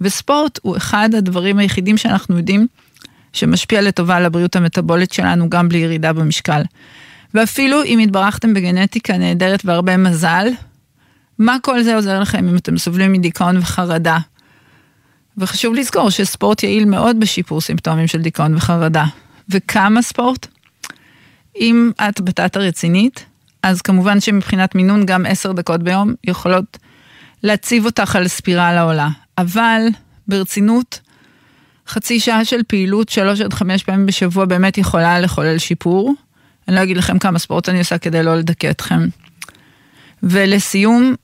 וספורט 0.00 0.58
הוא 0.62 0.76
אחד 0.76 1.10
הדברים 1.14 1.58
היחידים 1.58 1.96
שאנחנו 1.96 2.36
יודעים 2.36 2.66
שמשפיע 3.32 3.80
לטובה 3.80 4.16
על 4.16 4.24
הבריאות 4.24 4.56
המטבולית 4.56 5.12
שלנו 5.12 5.50
גם 5.50 5.68
בלי 5.68 5.78
ירידה 5.78 6.12
במשקל. 6.12 6.62
ואפילו 7.34 7.84
אם 7.84 7.98
התברכתם 7.98 8.54
בגנטיקה 8.54 9.18
נהדרת 9.18 9.62
והרבה 9.64 9.96
מזל, 9.96 10.48
מה 11.38 11.56
כל 11.62 11.82
זה 11.82 11.94
עוזר 11.94 12.20
לכם 12.20 12.48
אם 12.48 12.56
אתם 12.56 12.78
סובלים 12.78 13.12
מדיכאון 13.12 13.56
וחרדה? 13.56 14.18
וחשוב 15.38 15.74
לזכור 15.74 16.10
שספורט 16.10 16.62
יעיל 16.62 16.84
מאוד 16.84 17.20
בשיפור 17.20 17.60
סימפטומים 17.60 18.06
של 18.06 18.22
דיכאון 18.22 18.54
וחרדה. 18.54 19.04
וכמה 19.48 20.02
ספורט? 20.02 20.46
אם 21.56 21.90
את 22.08 22.20
בתת 22.20 22.56
הרצינית, 22.56 23.24
אז 23.62 23.82
כמובן 23.82 24.20
שמבחינת 24.20 24.74
מינון 24.74 25.06
גם 25.06 25.26
עשר 25.26 25.52
דקות 25.52 25.82
ביום 25.82 26.14
יכולות 26.24 26.78
להציב 27.42 27.86
אותך 27.86 28.16
על 28.16 28.28
ספירה 28.28 28.74
לעולה. 28.74 29.08
אבל 29.38 29.82
ברצינות, 30.28 31.00
חצי 31.92 32.20
שעה 32.20 32.44
של 32.44 32.60
פעילות 32.66 33.08
שלוש 33.08 33.40
עד 33.40 33.52
חמש 33.52 33.82
פעמים 33.82 34.06
בשבוע 34.06 34.44
באמת 34.44 34.78
יכולה 34.78 35.20
לחולל 35.20 35.58
שיפור. 35.58 36.14
אני 36.68 36.76
לא 36.76 36.82
אגיד 36.82 36.96
לכם 36.96 37.18
כמה 37.18 37.38
ספורט 37.38 37.68
אני 37.68 37.78
עושה 37.78 37.98
כדי 37.98 38.22
לא 38.22 38.36
לדכא 38.36 38.70
אתכם. 38.70 39.00
ולסיום, 40.22 41.14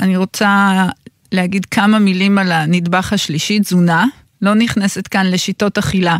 אני 0.00 0.16
רוצה 0.16 0.86
להגיד 1.32 1.64
כמה 1.64 1.98
מילים 1.98 2.38
על 2.38 2.52
הנדבך 2.52 3.12
השלישי, 3.12 3.60
תזונה. 3.60 4.04
לא 4.42 4.54
נכנסת 4.54 5.08
כאן 5.08 5.26
לשיטות 5.26 5.78
אכילה. 5.78 6.16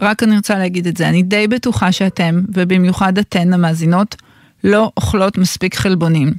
רק 0.00 0.22
אני 0.22 0.36
רוצה 0.36 0.58
להגיד 0.58 0.86
את 0.86 0.96
זה, 0.96 1.08
אני 1.08 1.22
די 1.22 1.48
בטוחה 1.48 1.92
שאתם, 1.92 2.40
ובמיוחד 2.54 3.18
אתן 3.18 3.52
המאזינות, 3.52 4.16
לא 4.64 4.90
אוכלות 4.96 5.38
מספיק 5.38 5.74
חלבונים. 5.74 6.32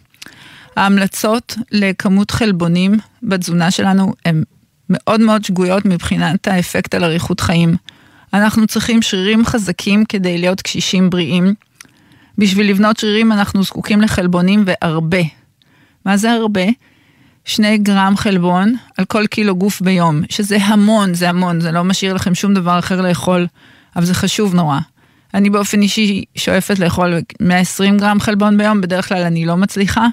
ההמלצות 0.75 1.55
לכמות 1.71 2.31
חלבונים 2.31 2.97
בתזונה 3.23 3.71
שלנו 3.71 4.13
הן 4.25 4.43
מאוד 4.89 5.21
מאוד 5.21 5.43
שגויות 5.43 5.85
מבחינת 5.85 6.47
האפקט 6.47 6.95
על 6.95 7.03
אריכות 7.03 7.39
חיים. 7.39 7.75
אנחנו 8.33 8.67
צריכים 8.67 9.01
שרירים 9.01 9.45
חזקים 9.45 10.05
כדי 10.05 10.37
להיות 10.37 10.61
קשישים 10.61 11.09
בריאים. 11.09 11.53
בשביל 12.37 12.69
לבנות 12.69 12.97
שרירים 12.97 13.31
אנחנו 13.31 13.63
זקוקים 13.63 14.01
לחלבונים 14.01 14.63
והרבה. 14.65 15.21
מה 16.05 16.17
זה 16.17 16.31
הרבה? 16.31 16.61
שני 17.45 17.77
גרם 17.77 18.13
חלבון 18.17 18.75
על 18.97 19.05
כל 19.05 19.27
קילו 19.27 19.55
גוף 19.55 19.81
ביום, 19.81 20.21
שזה 20.29 20.57
המון, 20.57 21.13
זה 21.13 21.29
המון, 21.29 21.61
זה 21.61 21.71
לא 21.71 21.83
משאיר 21.83 22.13
לכם 22.13 22.35
שום 22.35 22.53
דבר 22.53 22.79
אחר 22.79 23.01
לאכול, 23.01 23.47
אבל 23.95 24.05
זה 24.05 24.13
חשוב 24.13 24.55
נורא. 24.55 24.79
אני 25.33 25.49
באופן 25.49 25.81
אישי 25.81 26.23
שואפת 26.35 26.79
לאכול 26.79 27.13
120 27.41 27.97
גרם 27.97 28.19
חלבון 28.19 28.57
ביום, 28.57 28.81
בדרך 28.81 29.09
כלל 29.09 29.23
אני 29.23 29.45
לא 29.45 29.57
מצליחה, 29.57 30.07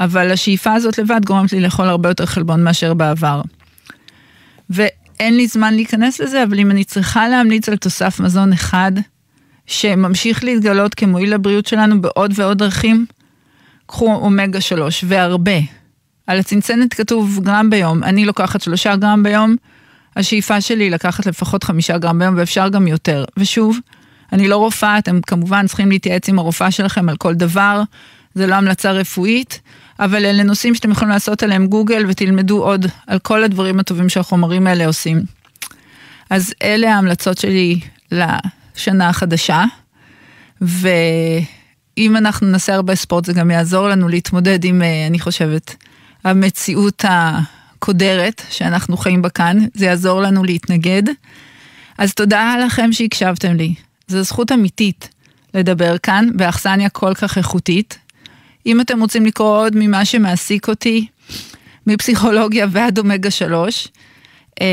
אבל 0.00 0.32
השאיפה 0.32 0.72
הזאת 0.72 0.98
לבד 0.98 1.20
גורמת 1.24 1.52
לי 1.52 1.60
לאכול 1.60 1.88
הרבה 1.88 2.08
יותר 2.08 2.26
חלבון 2.26 2.64
מאשר 2.64 2.94
בעבר. 2.94 3.42
ואין 4.70 5.36
לי 5.36 5.46
זמן 5.46 5.74
להיכנס 5.74 6.20
לזה, 6.20 6.42
אבל 6.42 6.58
אם 6.58 6.70
אני 6.70 6.84
צריכה 6.84 7.28
להמליץ 7.28 7.68
על 7.68 7.76
תוסף 7.76 8.20
מזון 8.20 8.52
אחד, 8.52 8.92
שממשיך 9.66 10.44
להתגלות 10.44 10.94
כמועיל 10.94 11.34
לבריאות 11.34 11.66
שלנו 11.66 12.00
בעוד 12.00 12.32
ועוד 12.34 12.58
דרכים, 12.58 13.06
קחו 13.86 14.14
אומגה 14.14 14.60
3 14.60 15.04
והרבה. 15.08 15.58
על 16.26 16.38
הצנצנת 16.38 16.94
כתוב 16.94 17.40
גרם 17.42 17.70
ביום, 17.70 18.02
אני 18.02 18.24
לוקחת 18.24 18.60
שלושה 18.60 18.96
גרם 18.96 19.22
ביום, 19.22 19.56
השאיפה 20.16 20.60
שלי 20.60 20.84
היא 20.84 20.90
לקחת 20.90 21.26
לפחות 21.26 21.64
חמישה 21.64 21.98
גרם 21.98 22.18
ביום 22.18 22.34
ואפשר 22.38 22.68
גם 22.68 22.86
יותר. 22.86 23.24
ושוב, 23.36 23.78
אני 24.32 24.48
לא 24.48 24.56
רופאה, 24.56 24.98
אתם 24.98 25.20
כמובן 25.26 25.66
צריכים 25.66 25.90
להתייעץ 25.90 26.28
עם 26.28 26.38
הרופאה 26.38 26.70
שלכם 26.70 27.08
על 27.08 27.16
כל 27.16 27.34
דבר, 27.34 27.82
זה 28.34 28.46
לא 28.46 28.54
המלצה 28.54 28.92
רפואית, 28.92 29.60
אבל 29.98 30.24
אלה 30.24 30.42
נושאים 30.42 30.74
שאתם 30.74 30.90
יכולים 30.90 31.10
לעשות 31.10 31.42
עליהם 31.42 31.66
גוגל 31.66 32.04
ותלמדו 32.08 32.62
עוד 32.62 32.86
על 33.06 33.18
כל 33.18 33.44
הדברים 33.44 33.80
הטובים 33.80 34.08
שהחומרים 34.08 34.66
האלה 34.66 34.86
עושים. 34.86 35.22
אז 36.30 36.54
אלה 36.62 36.94
ההמלצות 36.94 37.38
שלי 37.38 37.80
לשנה 38.12 39.08
החדשה, 39.08 39.64
ואם 40.60 42.16
אנחנו 42.16 42.46
נעשה 42.46 42.74
הרבה 42.74 42.94
ספורט 42.94 43.24
זה 43.24 43.32
גם 43.32 43.50
יעזור 43.50 43.88
לנו 43.88 44.08
להתמודד 44.08 44.64
עם, 44.64 44.82
אה, 44.82 45.06
אני 45.06 45.18
חושבת, 45.18 45.76
המציאות 46.24 47.04
הקודרת 47.08 48.42
שאנחנו 48.50 48.96
חיים 48.96 49.22
בה 49.22 49.28
כאן, 49.28 49.58
זה 49.74 49.86
יעזור 49.86 50.22
לנו 50.22 50.44
להתנגד. 50.44 51.02
אז 51.98 52.14
תודה 52.14 52.54
לכם 52.66 52.92
שהקשבתם 52.92 53.56
לי. 53.56 53.74
זו 54.06 54.22
זכות 54.22 54.52
אמיתית 54.52 55.08
לדבר 55.54 55.98
כאן 55.98 56.28
באכסניה 56.34 56.88
כל 56.88 57.14
כך 57.14 57.38
איכותית. 57.38 57.98
אם 58.66 58.80
אתם 58.80 59.00
רוצים 59.00 59.26
לקרוא 59.26 59.58
עוד 59.58 59.72
ממה 59.76 60.04
שמעסיק 60.04 60.68
אותי, 60.68 61.06
מפסיכולוגיה 61.86 62.66
ועד 62.70 62.98
אומגה 62.98 63.30
3, 63.30 63.88
אה, 64.60 64.66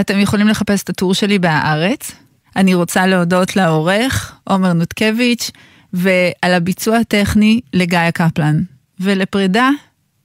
אתם 0.00 0.18
יכולים 0.18 0.48
לחפש 0.48 0.82
את 0.82 0.90
הטור 0.90 1.14
שלי 1.14 1.38
בהארץ. 1.38 2.12
אני 2.56 2.74
רוצה 2.74 3.06
להודות 3.06 3.56
לעורך 3.56 4.36
עומר 4.44 4.72
נותקביץ' 4.72 5.50
ועל 5.92 6.52
הביצוע 6.52 6.96
הטכני 6.96 7.60
לגיא 7.72 8.10
קפלן. 8.14 8.62
ולפרידה, 9.00 9.70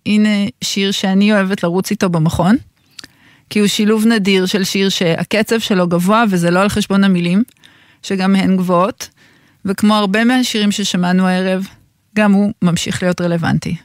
הנה 0.06 0.30
שיר 0.64 0.92
שאני 0.92 1.34
אוהבת 1.34 1.64
לרוץ 1.64 1.92
איתו 1.92 2.10
במכון, 2.10 2.56
כי 3.50 3.60
הוא 3.60 3.68
שילוב 3.68 4.06
נדיר 4.06 4.46
של 4.46 4.64
שיר 4.64 4.90
שהקצב 4.90 5.60
שלו 5.60 5.88
גבוה 5.88 6.24
וזה 6.30 6.52
לא 6.52 6.60
על 6.60 6.70
חשבון 6.70 7.04
המילים, 7.04 7.44
שגם 8.04 8.36
הן 8.36 8.58
גבוהות, 8.58 9.10
וכמו 9.66 9.96
הרבה 9.96 10.24
מהשירים 10.24 10.72
ששמענו 10.72 11.28
הערב, 11.28 11.68
גם 12.18 12.32
הוא 12.32 12.54
ממשיך 12.62 13.04
להיות 13.04 13.22
רלוונטי. 13.22 13.76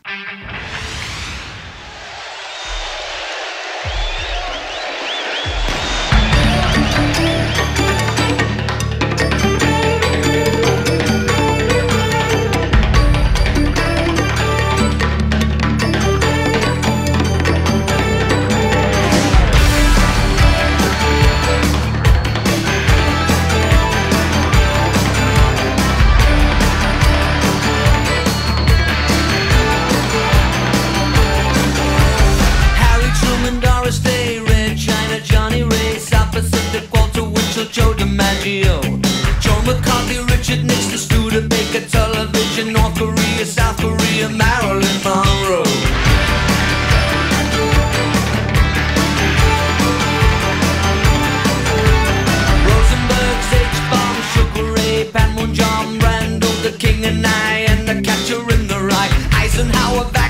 Winchell, 37.63 37.95
Joe 37.95 37.95
DiMaggio, 37.95 38.81
Joe 39.41 39.63
McCarthy, 39.63 40.19
Richard 40.33 40.65
Nixon, 40.65 40.99
Studebaker, 40.99 41.87
Television, 41.89 42.73
North 42.73 42.97
Korea, 42.97 43.45
South 43.45 43.77
Korea, 43.77 44.29
Marilyn 44.29 44.99
Monroe. 45.05 45.63
Rosenberg, 52.67 53.39
H-Bomb, 53.53 54.17
Sugar 54.33 54.73
Ray, 54.73 55.11
Panmunjom, 55.13 56.03
Randall, 56.03 56.51
the 56.63 56.77
King 56.79 57.05
and 57.05 57.27
I, 57.27 57.67
and 57.69 57.87
the 57.87 58.03
Catcher 58.03 58.41
in 58.53 58.67
the 58.67 58.81
Rye. 58.81 59.11
Eisenhower 59.33 60.22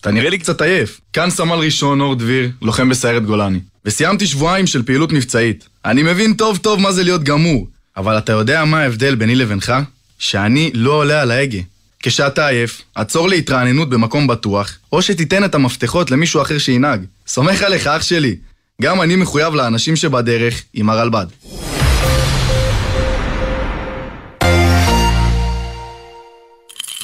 אתה 0.00 0.10
נראה 0.10 0.30
לי 0.30 0.38
קצת 0.38 0.62
עייף. 0.62 1.00
כאן 1.12 1.30
סמל 1.30 1.56
ראשון 1.56 2.00
אור 2.00 2.14
דביר, 2.14 2.50
לוחם 2.62 2.88
בסיירת 2.88 3.24
גולני. 3.24 3.60
וסיימתי 3.84 4.26
שבועיים 4.26 4.66
של 4.66 4.82
פעילות 4.82 5.12
מבצעית. 5.12 5.68
אני 5.84 6.02
מבין 6.02 6.34
טוב 6.34 6.58
טוב 6.58 6.80
מה 6.80 6.92
זה 6.92 7.04
להיות 7.04 7.22
גמור, 7.22 7.66
אבל 7.96 8.18
אתה 8.18 8.32
יודע 8.32 8.64
מה 8.64 8.80
ההבדל 8.80 9.14
ביני 9.14 9.34
לבינך? 9.34 9.72
שאני 10.18 10.70
לא 10.74 10.92
עולה 10.92 11.22
על 11.22 11.30
ההגה. 11.30 11.58
כשאתה 12.02 12.48
עייף, 12.48 12.82
עצור 12.94 13.28
להתרעננות 13.28 13.90
במקום 13.90 14.26
בטוח, 14.26 14.78
או 14.92 15.02
שתיתן 15.02 15.44
את 15.44 15.54
המפתחות 15.54 16.10
למישהו 16.10 16.42
אחר 16.42 16.58
שינהג. 16.58 17.04
סומך 17.26 17.62
עליך, 17.62 17.86
אח 17.86 18.02
שלי. 18.02 18.36
גם 18.82 19.02
אני 19.02 19.16
מחויב 19.16 19.54
לאנשים 19.54 19.96
שבדרך 19.96 20.62
עם 20.74 20.90
הרלב"ד. 20.90 21.26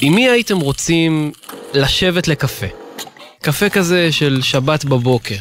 עם 0.01 0.15
מי 0.15 0.29
הייתם 0.29 0.57
רוצים 0.57 1.31
לשבת 1.73 2.27
לקפה? 2.27 2.86
קפה 3.41 3.69
כזה 3.69 4.11
של 4.11 4.41
שבת 4.41 4.85
בבוקר. 4.85 5.35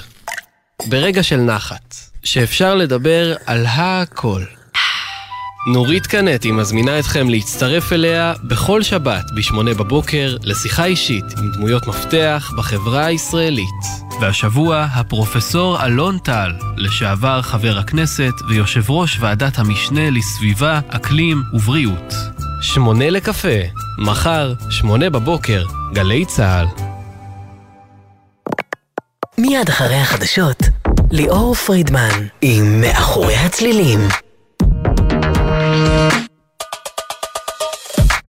ברגע 0.89 1.23
של 1.23 1.37
נחת, 1.37 1.95
שאפשר 2.25 2.75
לדבר 2.75 3.35
על 3.47 3.67
הכל. 3.67 4.43
נורית 5.73 6.07
קנטי 6.07 6.53
מזמינה 6.53 6.99
אתכם 6.99 7.29
להצטרף 7.29 7.93
אליה 7.93 8.35
בכל 8.45 8.83
שבת 8.83 9.25
ב-8 9.35 9.75
בבוקר 9.79 10.37
לשיחה 10.43 10.85
אישית 10.85 11.25
עם 11.39 11.53
דמויות 11.53 11.87
מפתח 11.87 12.53
בחברה 12.57 13.05
הישראלית. 13.05 13.85
והשבוע 14.21 14.87
הפרופסור 14.93 15.85
אלון 15.85 16.19
טל, 16.19 16.53
לשעבר 16.77 17.43
חבר 17.43 17.79
הכנסת 17.79 18.33
ויושב 18.49 18.91
ראש 18.91 19.17
ועדת 19.21 19.59
המשנה 19.59 20.11
לסביבה, 20.11 20.81
אקלים 20.89 21.43
ובריאות. 21.53 22.15
שמונה 22.63 23.11
לקפה, 23.11 23.59
מחר, 23.99 24.55
שמונה 24.71 25.11
בבוקר, 25.11 25.65
גלי 25.93 26.25
צה"ל. 26.25 26.86
מיד 29.39 29.69
אחרי 29.69 29.97
החדשות, 29.97 30.63
ליאור 31.11 31.55
פרידמן 31.55 32.27
עם 32.41 32.81
מאחורי 32.81 33.35
הצלילים. 33.35 34.01